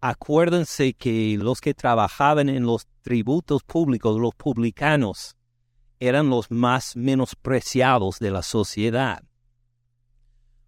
[0.00, 5.36] Acuérdense que los que trabajaban en los tributos públicos, los publicanos,
[6.00, 9.22] eran los más menospreciados de la sociedad.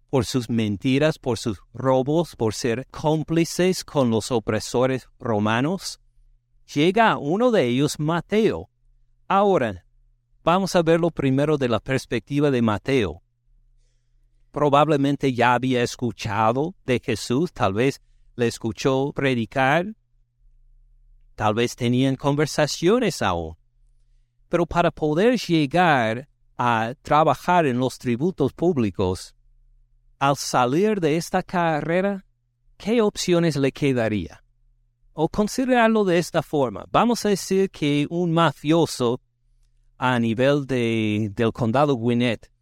[0.09, 5.99] Por sus mentiras, por sus robos, por ser cómplices con los opresores romanos,
[6.73, 8.69] llega uno de ellos, Mateo.
[9.27, 9.85] Ahora,
[10.45, 13.23] Vamos a verlo primero de la perspectiva de Mateo.
[14.55, 18.01] Probablemente ya había escuchado de Jesús, tal vez
[18.37, 19.97] le escuchó predicar,
[21.35, 23.57] tal vez tenían conversaciones aún.
[24.47, 29.35] Pero para poder llegar a trabajar en los tributos públicos,
[30.19, 32.25] al salir de esta carrera,
[32.77, 34.41] ¿qué opciones le quedaría?
[35.11, 36.85] O considerarlo de esta forma.
[36.93, 39.19] Vamos a decir que un mafioso
[39.97, 42.54] a nivel de, del condado Gwinnett,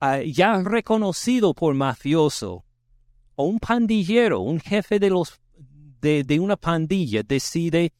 [0.00, 2.64] uh, ya reconocido por mafioso,
[3.34, 5.40] o un pandillero, un jefe de, los,
[6.00, 7.92] de, una pandilla, decide,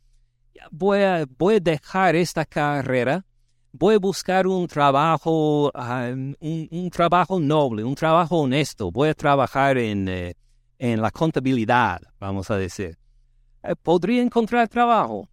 [0.71, 3.25] voy a, voy a dejar esta carrera,
[3.73, 9.15] voy a buscar un trabajo, um, un, un, trabajo noble, un trabajo honesto, voy a
[9.15, 10.35] trabajar en, eh,
[10.79, 12.99] en la contabilidad, vamos a decir.
[13.63, 15.29] Eh, ¿Podría encontrar trabajo?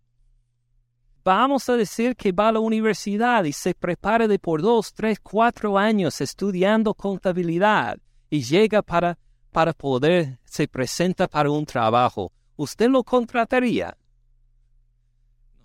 [1.25, 5.19] Vamos a decir que va a la universidad y se prepara de por dos, tres,
[5.19, 7.97] cuatro años estudiando contabilidad
[8.29, 9.17] y llega para,
[9.51, 13.97] para poder, se presenta para un trabajo, ¿usted lo contrataría?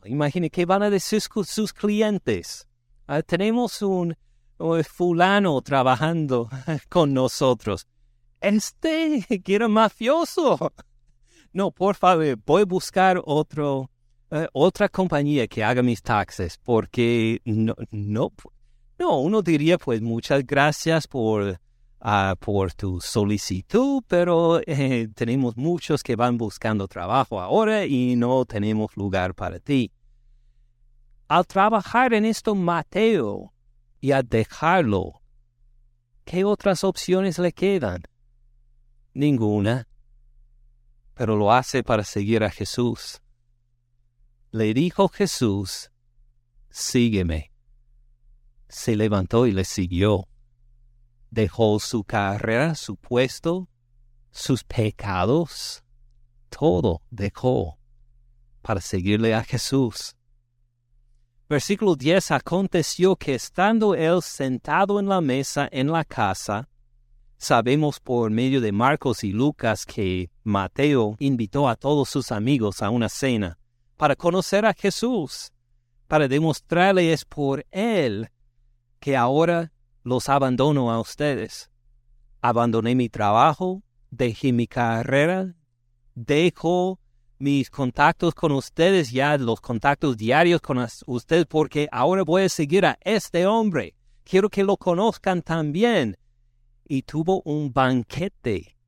[0.07, 2.67] Imagine qué van a decir sus, clientes.
[3.07, 4.17] Ah, tenemos un
[4.89, 6.49] fulano trabajando
[6.89, 7.87] con nosotros.
[8.41, 10.73] Este que mafioso.
[11.53, 13.91] No, por favor, voy a buscar otro,
[14.33, 18.33] eh, otra compañía que haga mis taxes, porque no, no,
[18.97, 21.59] no, uno diría pues muchas gracias por,
[22.01, 28.45] uh, por tu solicitud, pero eh, tenemos muchos que van buscando trabajo ahora y no
[28.45, 29.91] tenemos lugar para ti.
[31.27, 33.53] Al trabajar en esto Mateo
[34.01, 35.23] y a dejarlo,
[36.25, 38.03] ¿qué otras opciones le quedan?
[39.13, 39.89] Ninguna.
[41.15, 43.21] Pero lo hace para seguir a Jesús
[44.53, 45.91] le dijo Jesús,
[46.71, 47.53] sígueme.
[48.69, 50.29] Se levantó y le siguió.
[51.31, 53.69] Dejó su carrera, su puesto,
[54.33, 55.85] sus pecados,
[56.49, 57.79] todo dejó
[58.63, 60.17] para seguirle a Jesús.
[61.49, 66.69] Versículo 10 Aconteció que estando él sentado en la mesa en la casa,
[67.37, 72.91] sabemos por medio de Marcos y Lucas que Mateo invitó a todos sus amigos a
[72.91, 73.61] una cena
[74.01, 75.53] para conocer a Jesús,
[76.09, 78.31] para demostrarles por Él
[78.99, 79.75] que ahora
[80.05, 81.69] los abandono a ustedes.
[82.41, 85.55] Abandoné mi trabajo, dejé mi carrera,
[86.15, 86.99] dejo
[87.39, 92.87] mis contactos con ustedes, ya los contactos diarios con ustedes, porque ahora voy a seguir
[92.87, 93.95] a este hombre.
[94.25, 96.17] Quiero que lo conozcan también.
[96.89, 98.79] Y tuvo un banquete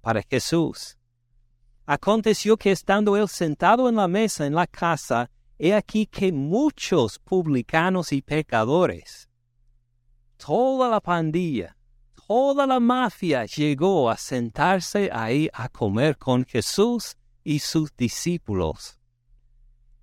[0.00, 0.96] para Jesús.
[1.92, 5.28] Aconteció que estando él sentado en la mesa en la casa,
[5.58, 9.28] he aquí que muchos publicanos y pecadores,
[10.36, 11.76] toda la pandilla,
[12.28, 19.00] toda la mafia llegó a sentarse ahí a comer con Jesús y sus discípulos.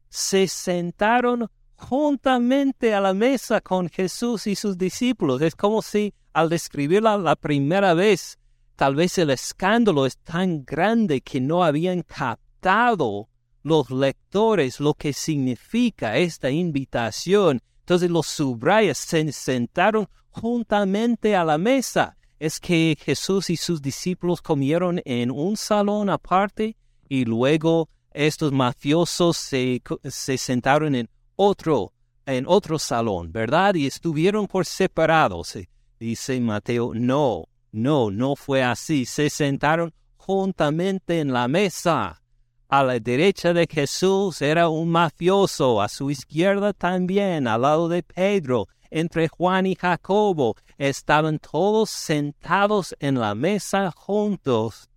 [0.09, 5.41] Se sentaron juntamente a la mesa con Jesús y sus discípulos.
[5.41, 8.37] Es como si al describirla la primera vez
[8.77, 13.27] Tal vez el escándalo es tan grande que no habían captado
[13.63, 17.59] los lectores lo que significa esta invitación.
[17.79, 22.17] Entonces los subrayas se sentaron juntamente a la mesa.
[22.37, 26.77] Es que Jesús y sus discípulos comieron en un salón aparte
[27.09, 31.93] y luego estos mafiosos se, se sentaron en otro,
[32.27, 33.73] en otro salón, ¿verdad?
[33.73, 35.57] Y estuvieron por separados.
[35.99, 39.05] Dice Mateo, no, no, no fue así.
[39.05, 42.21] Se sentaron juntamente en la mesa.
[42.67, 48.03] A la derecha de Jesús era un mafioso, a su izquierda también, al lado de
[48.03, 50.55] Pedro, entre Juan y Jacobo.
[50.77, 54.89] Estaban todos sentados en la mesa juntos.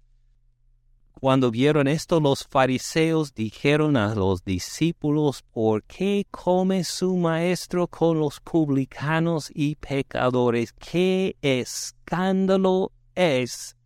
[1.20, 8.18] Cuando vieron esto, los fariseos dijeron a los discípulos, ¿por qué come su maestro con
[8.18, 10.72] los publicanos y pecadores?
[10.72, 13.76] ¿Qué escándalo es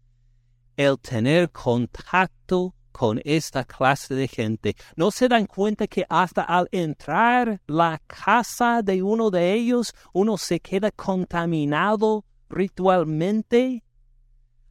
[0.77, 4.77] el tener contacto con esta clase de gente?
[4.95, 10.39] ¿No se dan cuenta que hasta al entrar la casa de uno de ellos, uno
[10.39, 13.84] se queda contaminado ritualmente?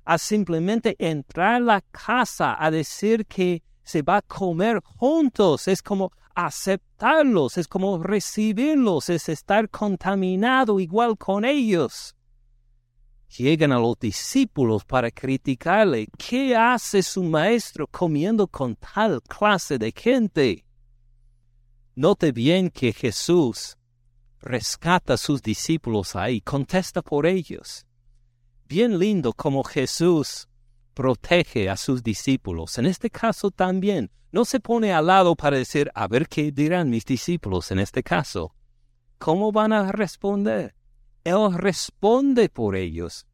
[0.06, 5.82] A simplemente entrar a la casa a decir que se va a comer juntos, es
[5.82, 12.16] como aceptarlos, es como recibirlos, es estar contaminado igual con ellos.
[13.38, 19.92] Llegan a los discípulos para criticarle, ¿qué hace su maestro comiendo con tal clase de
[19.92, 20.66] gente?
[21.96, 23.78] Note bien que Jesús
[24.40, 27.86] rescata a sus discípulos ahí, contesta por ellos
[28.68, 30.48] bien lindo como Jesús
[30.94, 32.78] protege a sus discípulos.
[32.78, 36.90] En este caso también, no se pone al lado para decir, a ver qué dirán
[36.90, 38.56] mis discípulos en este caso.
[39.20, 40.76] ¿Cómo van a responder?
[41.24, 43.28] Él responde por ellos.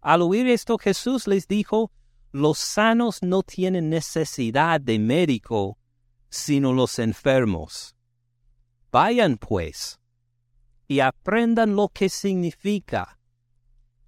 [0.00, 1.92] Al oír esto, Jesús les dijo,
[2.32, 5.78] los sanos no tienen necesidad de médico,
[6.30, 7.94] sino los enfermos.
[8.90, 10.00] Vayan pues
[10.88, 13.18] y aprendan lo que significa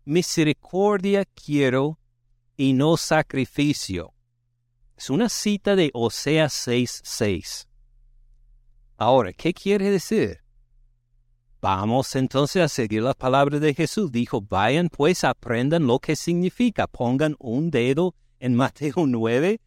[0.04, 1.98] misericordia quiero
[2.56, 4.12] y no sacrificio.
[4.96, 7.66] Es una cita de Oseas 6:6.
[8.96, 10.38] Ahora, ¿qué quiere decir?
[11.60, 14.12] Vamos entonces a seguir la palabra de Jesús.
[14.12, 16.86] Dijo, vayan pues, aprendan lo que significa.
[16.86, 19.60] Pongan un dedo en Mateo 9.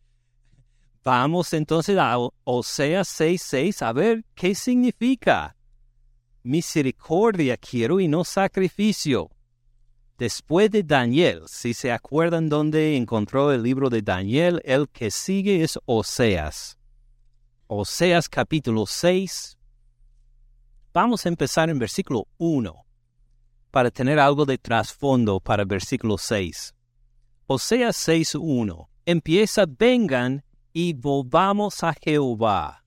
[1.04, 5.56] Vamos entonces a Oseas 6:6 a ver qué significa.
[6.44, 9.32] Misericordia quiero y no sacrificio.
[10.18, 15.62] Después de Daniel, si se acuerdan dónde encontró el libro de Daniel, el que sigue
[15.62, 16.80] es Oseas.
[17.68, 19.60] Oseas capítulo 6.
[20.92, 22.74] Vamos a empezar en versículo 1
[23.70, 26.74] para tener algo de trasfondo para versículo 6.
[27.46, 30.44] Oseas 6.1 empieza, vengan
[30.74, 32.84] y volvamos a Jehová.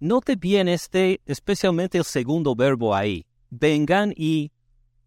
[0.00, 3.26] Note bien este, especialmente el segundo verbo ahí.
[3.50, 4.52] Vengan y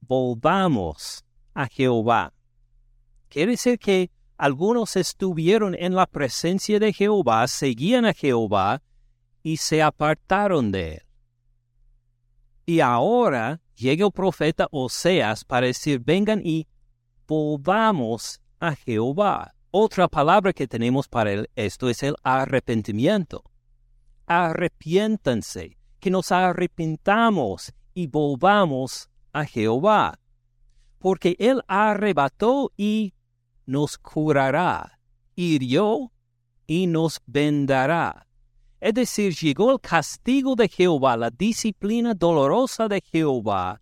[0.02, 2.34] volvamos a Jehová.
[3.30, 8.82] Quiere decir que algunos estuvieron en la presencia de Jehová, seguían a Jehová
[9.43, 11.02] y se apartaron de él.
[12.66, 16.68] Y ahora llega el profeta Oseas para decir, vengan y
[17.28, 19.54] volvamos a Jehová.
[19.72, 23.43] Otra palabra que tenemos para esto es el arrepentimiento.
[24.26, 30.19] Arrepiéntanse, que nos arrepintamos y volvamos a Jehová,
[30.97, 33.13] porque Él arrebató y
[33.65, 34.99] nos curará,
[35.35, 36.11] hirió
[36.65, 38.27] y nos vendará.
[38.79, 43.81] Es decir, llegó el castigo de Jehová, la disciplina dolorosa de Jehová,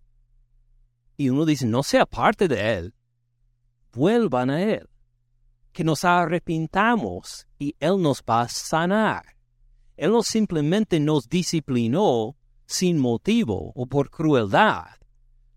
[1.16, 2.94] y uno dice, no sea parte de Él,
[3.92, 4.86] vuelvan a Él,
[5.72, 9.24] que nos arrepintamos y Él nos va a sanar.
[9.96, 12.36] Él no simplemente nos disciplinó
[12.66, 14.96] sin motivo o por crueldad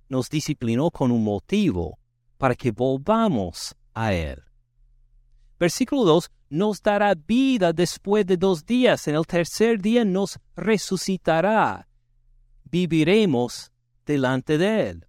[0.10, 1.98] nos disciplinó con un motivo
[2.38, 4.44] para que volvamos a Él.
[5.60, 11.88] Versículo 2 nos dará vida después de dos días, en el tercer día nos resucitará,
[12.64, 13.72] viviremos
[14.06, 15.06] delante de Él.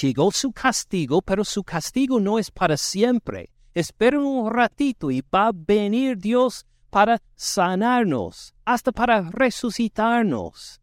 [0.00, 3.50] Llegó su castigo, pero su castigo no es para siempre.
[3.74, 10.80] Esperen un ratito y va a venir Dios para sanarnos, hasta para resucitarnos.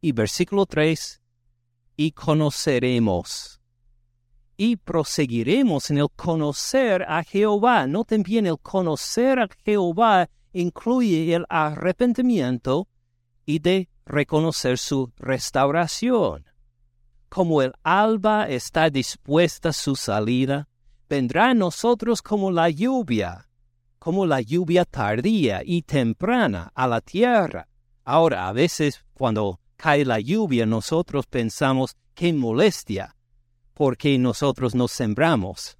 [0.00, 1.19] Y versículo 3
[2.00, 3.60] y conoceremos.
[4.56, 7.86] Y proseguiremos en el conocer a Jehová.
[7.86, 12.88] Noten bien, el conocer a Jehová incluye el arrepentimiento
[13.44, 16.46] y de reconocer su restauración.
[17.28, 20.70] Como el alba está dispuesta su salida,
[21.06, 23.46] vendrá a nosotros como la lluvia,
[23.98, 27.68] como la lluvia tardía y temprana a la tierra.
[28.04, 33.16] Ahora, a veces cuando cae la lluvia, nosotros pensamos, qué molestia,
[33.72, 35.78] porque nosotros nos sembramos.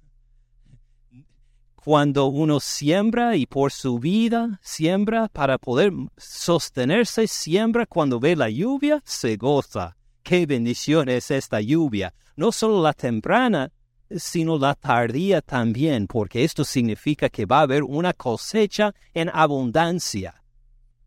[1.75, 8.49] Cuando uno siembra y por su vida siembra para poder sostenerse, siembra cuando ve la
[8.49, 9.95] lluvia, se goza.
[10.23, 12.13] Qué bendición es esta lluvia.
[12.35, 13.71] No solo la temprana,
[14.15, 20.41] sino la tardía también, porque esto significa que va a haber una cosecha en abundancia.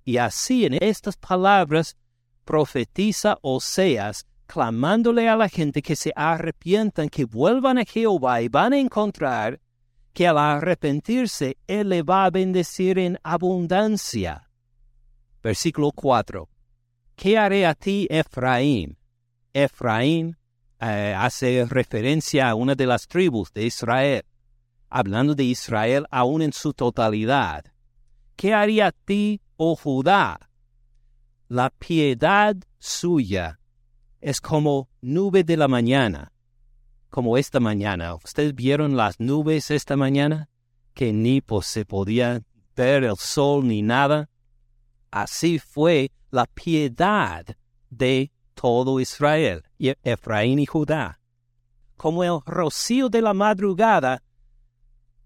[0.05, 1.97] Y así en estas palabras
[2.45, 8.73] profetiza Oseas, clamándole a la gente que se arrepientan, que vuelvan a Jehová y van
[8.73, 9.61] a encontrar
[10.13, 14.49] que al arrepentirse Él le va a bendecir en abundancia.
[15.43, 16.49] Versículo 4.
[17.17, 18.97] ¿Qué haré a ti, Efraín?
[19.53, 20.37] Efraín
[20.81, 24.25] eh, hace referencia a una de las tribus de Israel,
[24.89, 27.65] hablando de Israel aún en su totalidad.
[28.37, 30.51] ¿Qué haría a ti, oh Judá?
[31.49, 33.61] La piedad suya
[34.23, 36.33] es como nube de la mañana,
[37.11, 38.15] como esta mañana.
[38.15, 40.49] ¿Ustedes vieron las nubes esta mañana?
[40.95, 42.43] Que ni se podía
[42.75, 44.31] ver el sol ni nada.
[45.11, 47.45] Así fue la piedad
[47.91, 51.21] de todo Israel, Efraín y Judá.
[51.99, 54.23] Como el rocío de la madrugada.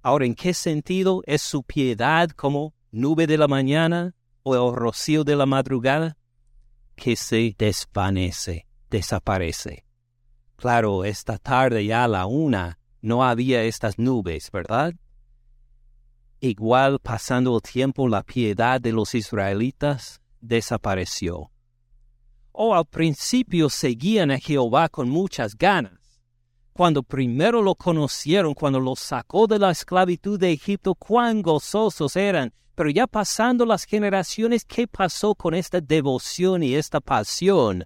[0.03, 4.17] Ahora, ¿en qué sentido es su piedad como nube de la mañana
[4.55, 6.17] el rocío de la madrugada?
[6.97, 9.85] Que se desvanece, desaparece.
[10.57, 14.95] Claro, esta tarde ya a la una no había estas nubes, ¿verdad?
[16.41, 21.51] Igual pasando el tiempo la piedad de los israelitas desapareció
[22.61, 25.93] o al principio seguían a Jehová con muchas ganas.
[26.73, 32.53] Cuando primero lo conocieron, cuando lo sacó de la esclavitud de Egipto, cuán gozosos eran.
[32.79, 37.85] Pero ya pasando las generaciones, ¿qué pasó con esta devoción y esta pasión?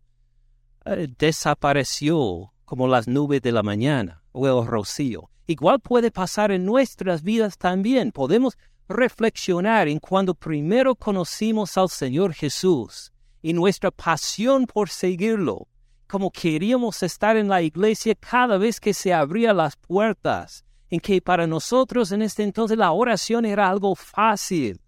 [0.84, 5.30] Eh, desapareció como las nubes de la mañana o el rocío.
[5.46, 8.12] Igual puede pasar en nuestras vidas también.
[8.12, 15.68] Podemos reflexionar en cuando primero conocimos al Señor Jesús y nuestra pasión por seguirlo,
[16.06, 21.22] como queríamos estar en la iglesia cada vez que se abrían las puertas, en que
[21.22, 24.81] para nosotros en este entonces la oración era algo fácil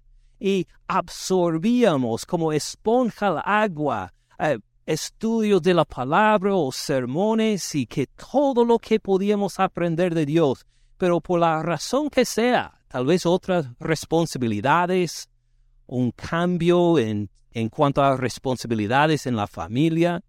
[0.45, 8.09] y absorbíamos como esponja el agua eh, estudios de la palabra o sermones y que
[8.09, 10.67] todo lo que podíamos aprender de Dios,
[10.99, 15.31] pero por la razón que sea, tal vez otras responsabilidades,
[15.87, 20.23] un cambio en en cuanto a responsabilidades en la familia,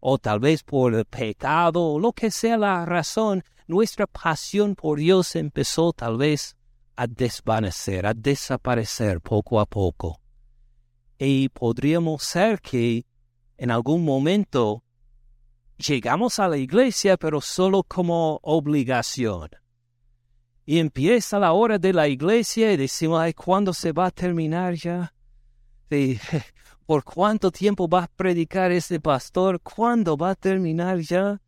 [0.00, 5.36] o tal vez por pecado, o lo que sea la razón, nuestra pasión por Dios
[5.36, 6.56] empezó tal vez
[6.98, 10.20] a desvanecer, a desaparecer poco a poco.
[11.16, 13.06] Y podríamos ser que
[13.56, 14.82] en algún momento
[15.76, 19.48] llegamos a la iglesia, pero solo como obligación.
[20.66, 24.74] Y empieza la hora de la iglesia y decimos, ay, ¿cuándo se va a terminar
[24.74, 25.14] ya?
[26.86, 29.60] ¿Por cuánto tiempo va a predicar este pastor?
[29.60, 31.40] ¿Cuándo va a terminar ya?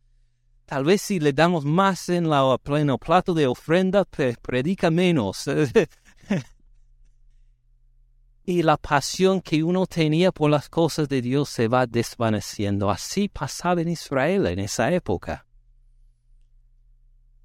[0.71, 5.45] Tal vez si le damos más en la pleno plato de ofrenda, predica menos.
[8.45, 12.89] y la pasión que uno tenía por las cosas de Dios se va desvaneciendo.
[12.89, 15.45] Así pasaba en Israel en esa época.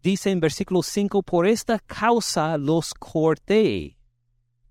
[0.05, 3.99] Dice en versículo 5, por esta causa los corté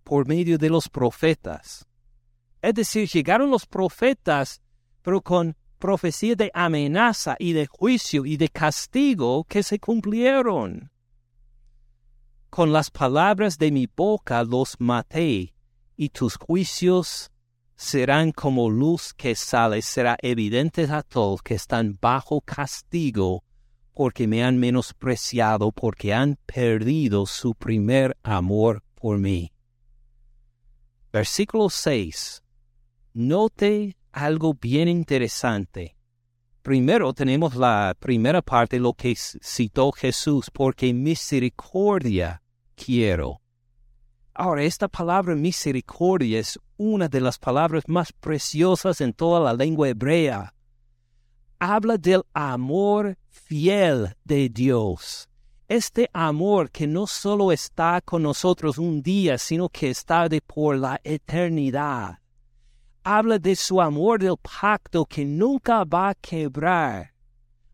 [0.06, 1.86] por medio de los profetas
[2.62, 4.62] es decir, llegaron los profetas,
[5.02, 10.90] pero con profecía de amenaza y de juicio y de castigo que se cumplieron.
[12.50, 15.54] Con las palabras de mi boca los maté,
[15.96, 17.30] y tus juicios
[17.76, 23.44] serán como luz que sale, será evidente a todos que están bajo castigo,
[23.94, 29.52] porque me han menospreciado, porque han perdido su primer amor por mí.
[31.14, 32.42] Versículo 6
[33.14, 35.96] note algo bien interesante.
[36.62, 42.42] Primero tenemos la primera parte, lo que citó Jesús, porque misericordia
[42.76, 43.42] quiero.
[44.34, 49.90] Ahora, esta palabra misericordia es una de las palabras más preciosas en toda la lengua
[49.90, 50.54] hebrea.
[51.60, 55.30] Habla del amor fiel de Dios.
[55.68, 60.78] Este amor que no solo está con nosotros un día, sino que está de por
[60.78, 62.20] la eternidad
[63.06, 67.14] habla de su amor del pacto que nunca va a quebrar.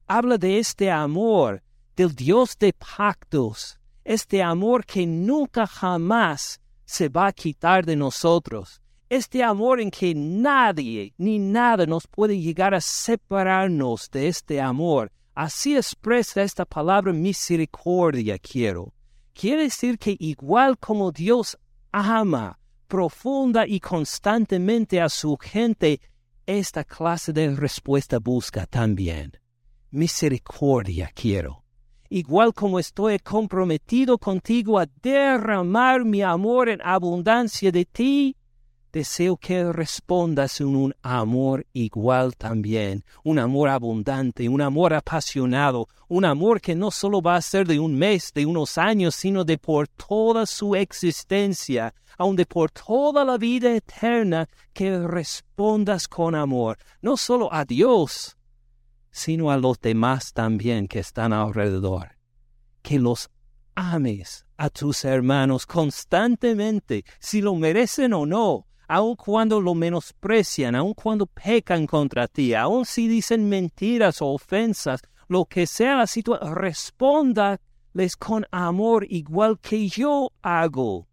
[0.06, 1.64] Habla de este amor
[1.96, 8.82] del Dios de pactos, este amor que nunca jamás se va a quitar de nosotros,
[9.10, 15.14] este amor en que nadie ni nada nos puede llegar a separarnos de este amor.
[15.34, 18.94] Así expresa esta palabra misericordia quiero.
[19.34, 21.58] Quiere decir que igual como Dios
[21.94, 22.60] ama
[22.92, 26.02] profunda y constantemente a su gente,
[26.46, 29.32] esta clase de respuesta busca también.
[29.92, 31.64] Misericordia quiero.
[32.10, 38.36] Igual como estoy comprometido contigo a derramar mi amor en abundancia de ti,
[38.92, 46.26] deseo que respondas en un amor igual también, un amor abundante, un amor apasionado, un
[46.26, 49.58] amor que no solo va a ser de un mes, de unos años, sino de
[49.58, 56.78] por toda su existencia, aun de por toda la vida eterna, que respondas con amor,
[57.02, 58.38] no solo a Dios,
[59.12, 62.18] sino a los demás también que están alrededor.
[62.82, 63.30] Que los
[63.76, 70.94] ames a tus hermanos constantemente, si lo merecen o no, aun cuando lo menosprecian, aun
[70.94, 76.54] cuando pecan contra ti, aun si dicen mentiras o ofensas, lo que sea la situación,
[76.54, 81.08] respóndales con amor igual que yo hago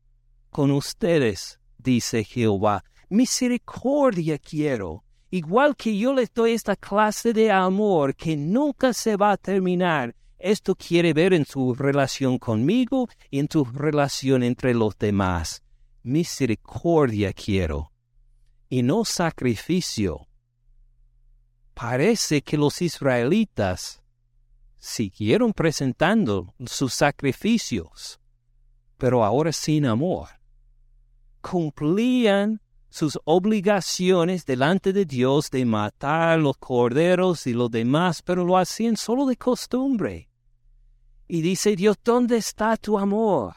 [0.51, 2.83] con ustedes, dice Jehová.
[3.11, 9.31] Misericordia quiero, igual que yo les doy esta clase de amor que nunca se va
[9.31, 10.17] a terminar.
[10.41, 15.63] Esto quiere ver en su relación conmigo y en tu relación entre los demás
[16.03, 17.93] misericordia quiero
[18.69, 20.27] y no sacrificio.
[21.75, 24.03] Parece que los israelitas
[24.79, 28.21] siguieron presentando sus sacrificios,
[28.97, 30.29] pero ahora sin amor.
[31.41, 38.57] Cumplían sus obligaciones delante de Dios de matar los corderos y los demás, pero lo
[38.57, 40.29] hacían solo de costumbre.
[41.29, 43.55] Y dice Dios, ¿dónde está tu amor?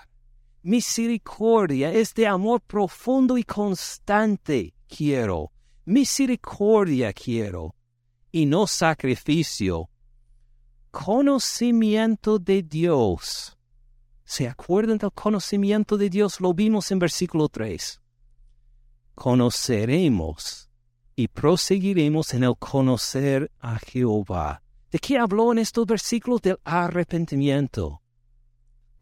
[0.64, 5.52] Misericordia, este amor profundo y constante quiero.
[5.86, 7.74] Misericordia quiero.
[8.32, 9.90] Y no sacrificio.
[10.92, 13.58] Conocimiento de Dios.
[14.24, 16.40] ¿Se acuerdan del conocimiento de Dios?
[16.40, 18.00] Lo vimos en versículo 3.
[19.16, 20.70] Conoceremos
[21.16, 24.62] y proseguiremos en el conocer a Jehová.
[24.92, 26.42] ¿De qué habló en estos versículos?
[26.42, 28.02] Del arrepentimiento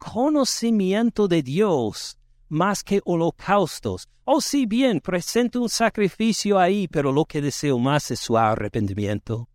[0.00, 2.16] conocimiento de Dios
[2.48, 4.08] más que holocaustos.
[4.24, 9.48] Oh, si bien presento un sacrificio ahí, pero lo que deseo más es su arrepentimiento.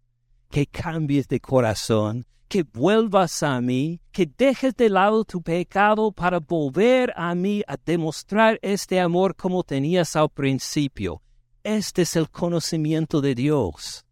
[0.50, 6.39] Que cambies de corazón, que vuelvas a mí, que dejes de lado tu pecado para
[6.39, 11.22] volver a mí a demostrar este amor como tenías al principio.
[11.64, 14.06] Este es el conocimiento de Dios.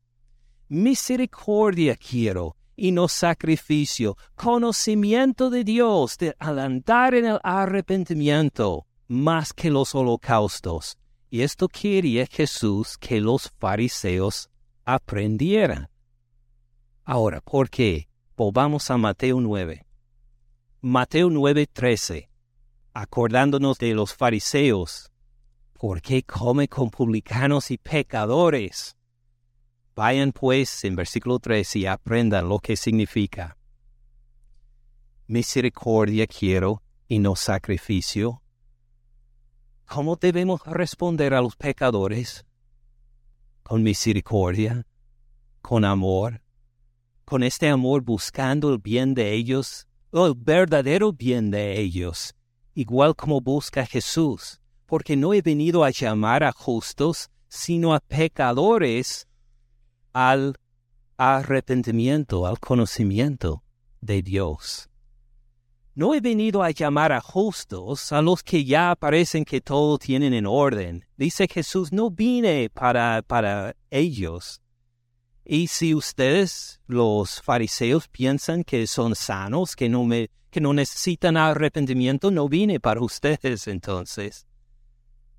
[0.68, 9.54] Misericordia quiero, y no sacrificio, conocimiento de Dios de, al andar en el arrepentimiento más
[9.54, 10.98] que los holocaustos.
[11.30, 14.50] Y esto quería Jesús que los fariseos
[14.86, 15.90] aprendieran.
[17.06, 18.08] Ahora, ¿por qué?
[18.36, 19.86] Volvamos a Mateo 9.
[20.82, 22.30] Mateo 9:13.
[22.94, 25.12] Acordándonos de los fariseos.
[25.74, 28.96] ¿Por qué come con publicanos y pecadores?
[29.96, 33.58] Vayan pues en versículo 3 y aprendan lo que significa.
[35.28, 38.42] Misericordia quiero y no sacrificio.
[39.86, 42.44] ¿Cómo debemos responder a los pecadores?
[43.62, 44.88] Con misericordia,
[45.62, 46.42] con amor,
[47.24, 52.36] con este amor buscando el bien de ellos, el verdadero bien de ellos,
[52.74, 59.28] igual como busca Jesús, porque no he venido a llamar a justos, sino a pecadores
[60.14, 60.56] al
[61.18, 63.64] arrepentimiento, al conocimiento
[64.02, 64.90] de Dios.
[65.96, 70.34] No he venido a llamar a justos, a los que ya parecen que todo tienen
[70.34, 71.06] en orden.
[71.18, 74.60] Dice Jesús, no vine para, para ellos.
[75.46, 81.38] Y si ustedes, los fariseos, piensan que son sanos, que no, me, que no necesitan
[81.38, 84.48] arrepentimiento, no vine para ustedes entonces.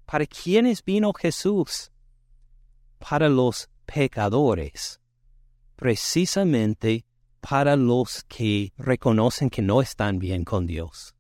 [0.05, 1.91] ¿Para quiénes vino Jesús?
[2.99, 5.01] Para los pecadores,
[5.77, 7.05] precisamente
[7.41, 11.15] para los que reconocen que no están bien con Dios,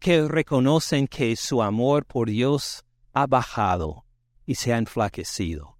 [0.00, 4.04] que reconocen que su amor por Dios ha bajado
[4.46, 5.76] y se ha enflaquecido,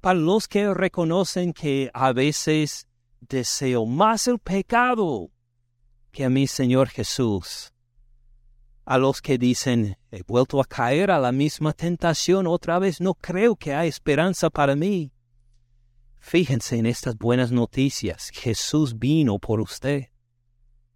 [0.00, 2.86] para los que reconocen que a veces
[3.20, 5.30] deseo más el pecado
[6.10, 7.72] que a mi Señor Jesús,
[8.84, 13.14] a los que dicen, he vuelto a caer a la misma tentación otra vez, no
[13.14, 15.12] creo que hay esperanza para mí.
[16.18, 18.30] Fíjense en estas buenas noticias.
[18.32, 20.06] Jesús vino por usted.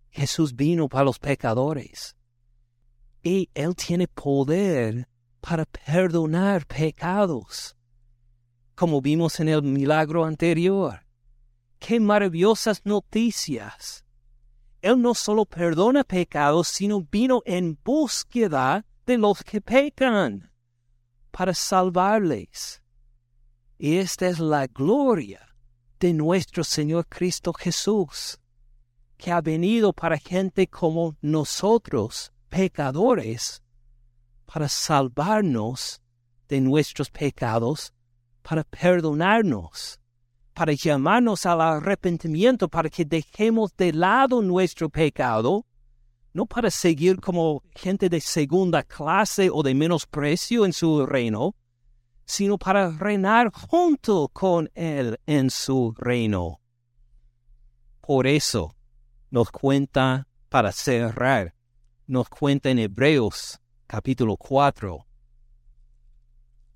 [0.09, 2.16] Jesús vino para los pecadores.
[3.22, 5.09] Y Él tiene poder
[5.41, 7.76] para perdonar pecados,
[8.74, 11.05] como vimos en el milagro anterior.
[11.80, 14.05] ¡Qué maravillosas noticias!
[14.87, 20.53] Él no solo perdona pecados, sino vino en búsqueda de los que pecan
[21.32, 22.80] para salvarles.
[23.78, 25.57] Y esta es la gloria
[25.99, 28.39] de nuestro Señor Cristo Jesús,
[29.16, 33.64] que ha venido para gente como nosotros, pecadores,
[34.45, 36.01] para salvarnos
[36.47, 37.93] de nuestros pecados,
[38.41, 39.99] para perdonarnos,
[40.57, 45.66] para llamarnos al arrepentimiento, para que dejemos de lado nuestro pecado,
[46.32, 51.54] no para seguir como gente de segunda clase o de menosprecio en su reino,
[52.24, 56.59] sino para reinar junto con Él en su reino.
[58.00, 58.74] Por eso
[59.30, 61.54] nos cuenta, para cerrar,
[62.07, 65.07] nos cuenta en Hebreos capítulo 4,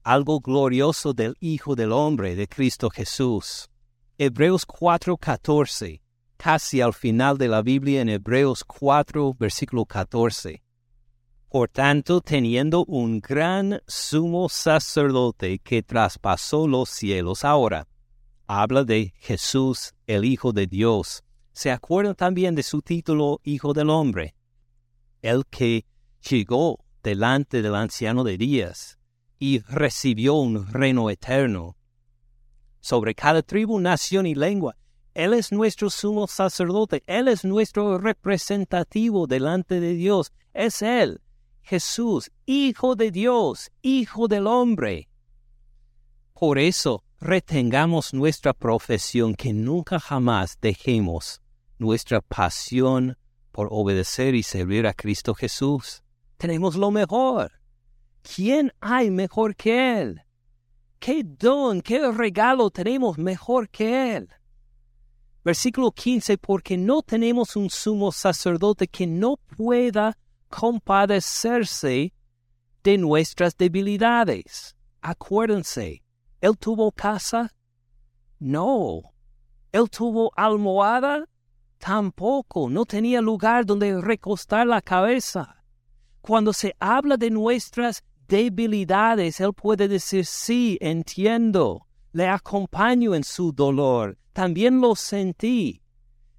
[0.03, 3.70] algo glorioso del Hijo del Hombre, de Cristo Jesús.
[4.23, 6.03] Hebreos 4:14,
[6.37, 10.63] casi al final de la Biblia en Hebreos 4, versículo 14.
[11.49, 17.89] Por tanto, teniendo un gran sumo sacerdote que traspasó los cielos ahora,
[18.47, 21.25] habla de Jesús, el Hijo de Dios.
[21.55, 24.35] Se acuerda también de su título Hijo del Hombre,
[25.23, 25.87] el que
[26.29, 28.99] llegó delante del anciano de días
[29.39, 31.79] y recibió un reino eterno.
[32.81, 34.77] Sobre cada tribu, nación y lengua,
[35.15, 41.21] Él es nuestro sumo sacerdote, Él es nuestro representativo delante de Dios, es Él
[41.63, 45.09] Jesús, Hijo de Dios, Hijo del hombre.
[46.35, 51.41] Por eso, retengamos nuestra profesión, que nunca jamás dejemos
[51.79, 53.17] nuestra pasión
[53.53, 56.03] por obedecer y servir a Cristo Jesús.
[56.39, 57.53] Tenemos lo mejor.
[58.23, 60.23] ¿Quién hay mejor que Él?
[61.01, 64.29] ¿Qué don, qué regalo tenemos mejor que Él?
[65.43, 70.19] Versículo 15, porque no tenemos un sumo sacerdote que no pueda
[70.51, 72.13] compadecerse
[72.85, 74.77] de nuestras debilidades.
[75.01, 76.03] Acuérdense,
[76.43, 77.51] ¿él tuvo casa?
[78.39, 79.01] No.
[79.73, 81.27] ¿Él tuvo almohada?
[81.79, 82.69] Tampoco.
[82.69, 85.65] No tenía lugar donde recostar la cabeza.
[86.21, 93.53] Cuando se habla de nuestras debilidades, Él puede decir, sí, entiendo, le acompaño en su
[93.53, 95.83] dolor, también lo sentí,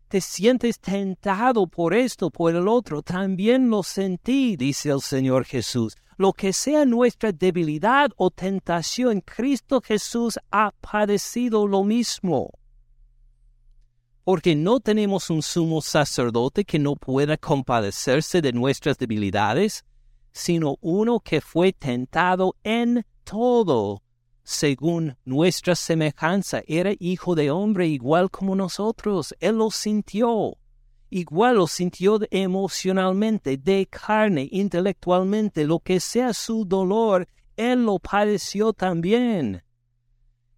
[0.08, 5.96] te sientes tentado por esto, por el otro, también lo sentí, dice el Señor Jesús.
[6.18, 12.52] Lo que sea nuestra debilidad o tentación, Cristo Jesús ha padecido lo mismo.
[14.26, 19.86] Porque no tenemos un sumo sacerdote que no pueda compadecerse de nuestras debilidades,
[20.32, 24.02] sino uno que fue tentado en todo
[24.44, 29.36] según nuestra semejanza, era hijo de hombre igual como nosotros.
[29.40, 30.58] Él lo sintió.
[31.10, 37.28] Igual lo sintió emocionalmente, de carne, intelectualmente, lo que sea su dolor,
[37.58, 39.64] Él lo padeció también.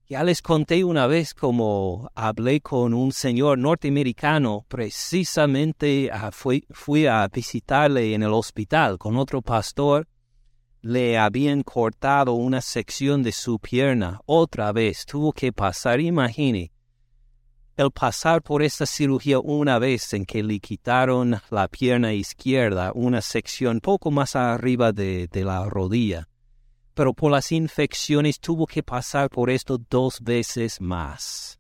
[0.09, 7.25] Ya les conté una vez como hablé con un señor norteamericano, precisamente ah, fui a
[7.29, 10.05] visitarle en el hospital con otro pastor,
[10.81, 14.19] le habían cortado una sección de su pierna.
[14.25, 16.73] Otra vez tuvo que pasar, imagine,
[17.77, 23.21] el pasar por esta cirugía una vez en que le quitaron la pierna izquierda, una
[23.21, 26.27] sección poco más arriba de la rodilla.
[26.93, 31.59] Pero por las infecciones tuvo que pasar por esto dos veces más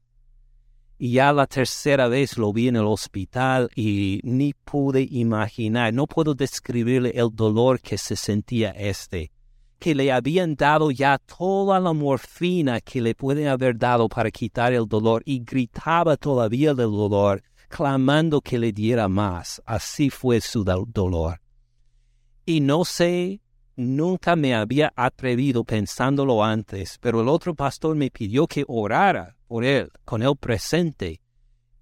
[1.03, 6.07] y ya la tercera vez lo vi en el hospital y ni pude imaginar, no
[6.07, 9.29] puedo describirle el dolor que se sentía este,
[9.79, 14.71] que le habían dado ya toda la morfina que le pueden haber dado para quitar
[14.71, 19.61] el dolor y gritaba todavía del dolor, clamando que le diera más.
[19.65, 21.41] Así fue su dolor.
[22.45, 23.41] Y no sé,
[23.75, 29.63] nunca me había atrevido pensándolo antes, pero el otro pastor me pidió que orara por
[29.63, 31.21] él, con él presente,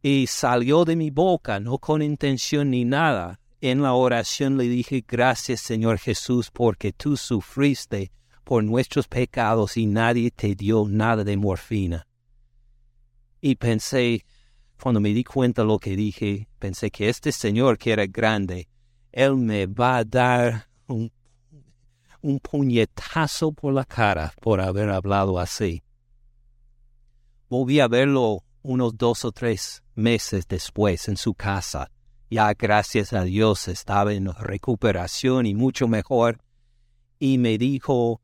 [0.01, 3.39] y salió de mi boca, no con intención ni nada.
[3.59, 8.11] En la oración le dije, gracias Señor Jesús, porque tú sufriste
[8.43, 12.07] por nuestros pecados y nadie te dio nada de morfina.
[13.39, 14.25] Y pensé,
[14.81, 18.67] cuando me di cuenta lo que dije, pensé que este Señor que era grande,
[19.11, 21.11] Él me va a dar un,
[22.21, 25.83] un puñetazo por la cara por haber hablado así.
[27.49, 31.89] Volví a verlo unos dos o tres meses después en su casa
[32.29, 36.39] Ya gracias a Dios estaba en recuperación y mucho mejor.
[37.19, 38.21] Y me dijo,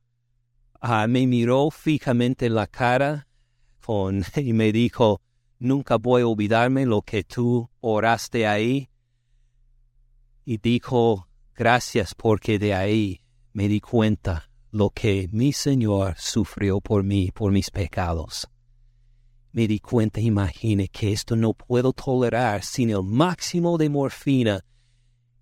[0.79, 3.27] ah, me miró fijamente en la cara
[3.81, 5.21] con, y me dijo,
[5.59, 8.89] nunca voy a olvidarme lo que tú oraste ahí.
[10.45, 13.21] Y dijo, gracias porque de ahí
[13.57, 18.47] me di cuenta lo que mi Señor sufrió por mí, por mis pecados.
[19.51, 24.63] Me di cuenta, imagine que esto no puedo tolerar sin el máximo de morfina,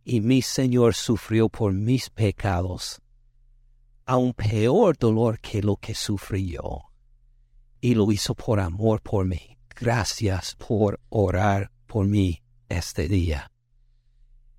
[0.05, 3.01] y mi Señor sufrió por mis pecados,
[4.05, 6.83] aún peor dolor que lo que sufrí yo,
[7.81, 9.57] y lo hizo por amor por mí.
[9.75, 13.51] Gracias por orar por mí este día.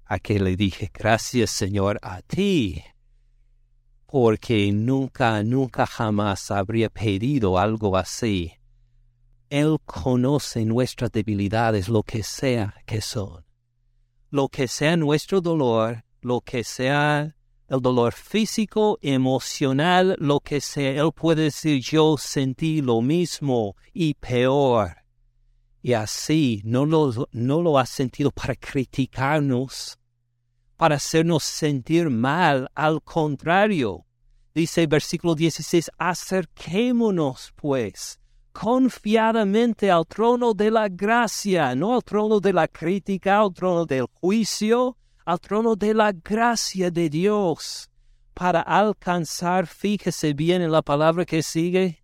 [0.04, 2.82] A que le dije, gracias Señor a ti,
[4.06, 8.52] porque nunca, nunca jamás habría pedido algo así
[9.50, 13.44] él conoce nuestras debilidades, lo que sea que son.
[14.30, 17.36] Lo que sea nuestro dolor, lo que sea
[17.68, 24.14] el dolor físico, emocional, lo que sea, Él puede decir yo sentí lo mismo y
[24.14, 24.96] peor.
[25.82, 29.98] Y así no lo, no lo ha sentido para criticarnos,
[30.76, 34.04] para hacernos sentir mal, al contrario.
[34.54, 38.18] Dice versículo 16, acerquémonos pues
[38.52, 44.06] confiadamente al trono de la gracia, no al trono de la crítica, al trono del
[44.14, 44.96] juicio,
[45.26, 47.90] al trono de la gracia de Dios,
[48.32, 52.02] para alcanzar, fíjese bien en la palabra que sigue,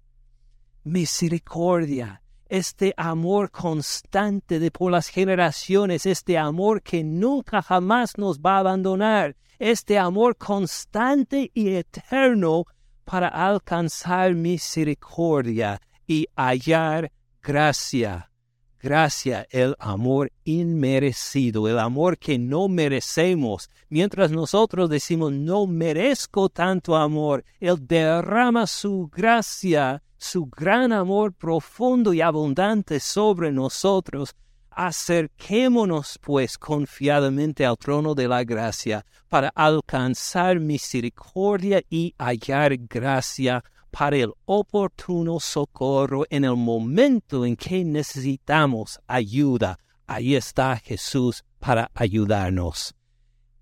[0.85, 2.22] misericordia,
[2.53, 8.59] este amor constante de por las generaciones, este amor que nunca jamás nos va a
[8.59, 12.67] abandonar, este amor constante y eterno
[13.07, 17.11] para alcanzar misericordia y hallar
[17.43, 18.31] gracia.
[18.79, 23.71] Gracia, el amor inmerecido, el amor que no merecemos.
[23.89, 32.15] Mientras nosotros decimos no merezco tanto amor, Él derrama su gracia, su gran amor profundo
[32.15, 34.35] y abundante sobre nosotros.
[34.71, 44.17] Acerquémonos pues confiadamente al trono de la gracia para alcanzar misericordia y hallar gracia para
[44.17, 49.79] el oportuno socorro en el momento en que necesitamos ayuda.
[50.07, 52.95] Ahí está Jesús para ayudarnos.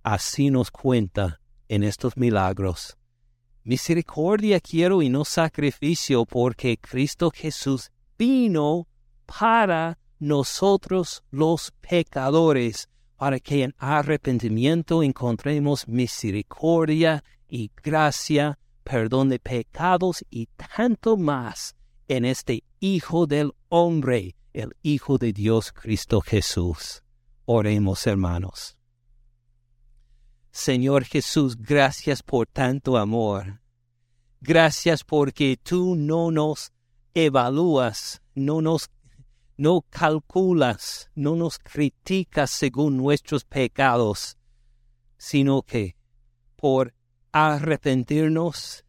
[0.03, 3.00] Así nos cuenta en estos milagros.
[3.65, 8.87] Misericordia quiero y no sacrificio, porque Cristo Jesús vino
[9.27, 20.25] para nosotros los pecadores, para que en arrepentimiento encontremos misericordia y gracia perdón de pecados
[20.31, 21.77] y tanto más
[22.09, 27.03] en este Hijo del Hombre, el Hijo de Dios Cristo Jesús.
[27.45, 28.80] Oremos, hermanos.
[30.51, 33.61] Señor Jesús, gracias por tanto amor.
[34.41, 36.73] Gracias porque tú no nos
[37.15, 38.91] evalúas, no nos
[39.57, 44.39] no calculas, no nos criticas según nuestros pecados,
[45.19, 45.97] sino que
[46.57, 46.95] por
[47.31, 48.87] arrepentirnos,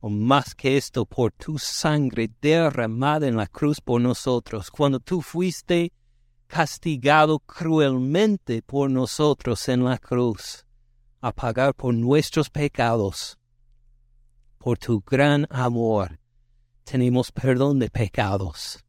[0.00, 5.22] o más que esto, por tu sangre derramada en la cruz por nosotros, cuando tú
[5.22, 5.94] fuiste
[6.50, 10.66] castigado cruelmente por nosotros en la cruz,
[11.20, 13.38] a pagar por nuestros pecados.
[14.58, 16.18] Por tu gran amor
[16.82, 18.84] tenemos perdón de pecados.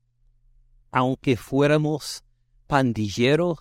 [0.92, 2.24] Aunque fuéramos
[2.66, 3.60] pandilleros,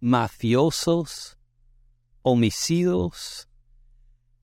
[0.00, 1.38] mafiosos,
[2.22, 3.48] homicidios,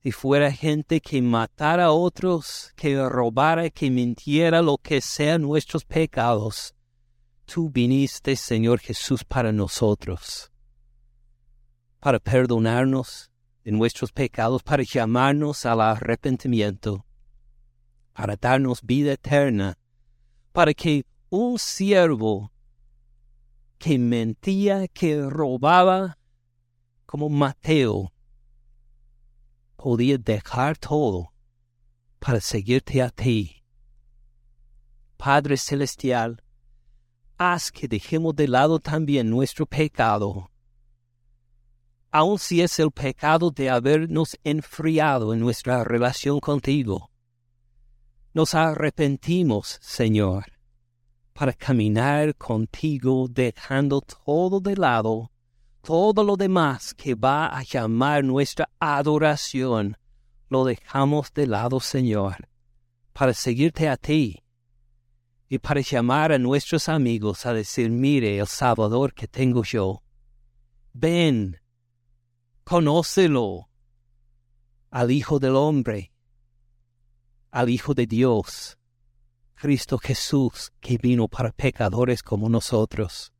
[0.02, 5.84] si fuera gente que matara a otros, que robara, que mintiera, lo que sea nuestros
[5.84, 6.74] pecados,
[7.48, 10.52] tú viniste, Señor Jesús, para nosotros,
[11.98, 13.30] para perdonarnos
[13.64, 17.06] de nuestros pecados, para llamarnos al arrepentimiento,
[18.12, 19.78] para darnos vida eterna,
[20.52, 22.52] para que un siervo
[23.78, 26.18] que mentía, que robaba,
[27.06, 28.12] como Mateo,
[29.76, 31.32] podía dejar todo
[32.18, 33.64] para seguirte a ti.
[35.16, 36.42] Padre Celestial,
[37.38, 40.50] haz que dejemos de lado también nuestro pecado,
[42.10, 47.10] aun si es el pecado de habernos enfriado en nuestra relación contigo.
[48.34, 50.46] Nos arrepentimos, Señor,
[51.32, 55.30] para caminar contigo dejando todo de lado
[55.80, 59.96] todo lo demás que va a llamar nuestra adoración,
[60.50, 62.48] lo dejamos de lado, Señor,
[63.14, 64.42] para seguirte a ti
[65.48, 70.02] y para llamar a nuestros amigos a decir, mire el Salvador que tengo yo,
[70.92, 71.58] ven,
[72.64, 73.70] conócelo
[74.90, 76.12] al Hijo del Hombre,
[77.50, 78.78] al Hijo de Dios,
[79.54, 83.32] Cristo Jesús, que vino para pecadores como nosotros.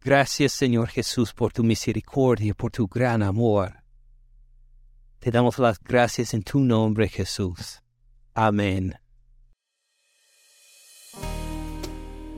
[0.00, 3.82] Gracias Señor Jesús por tu misericordia, por tu gran amor.
[5.18, 7.82] Te damos las gracias en tu nombre Jesús.
[8.34, 9.03] Amén.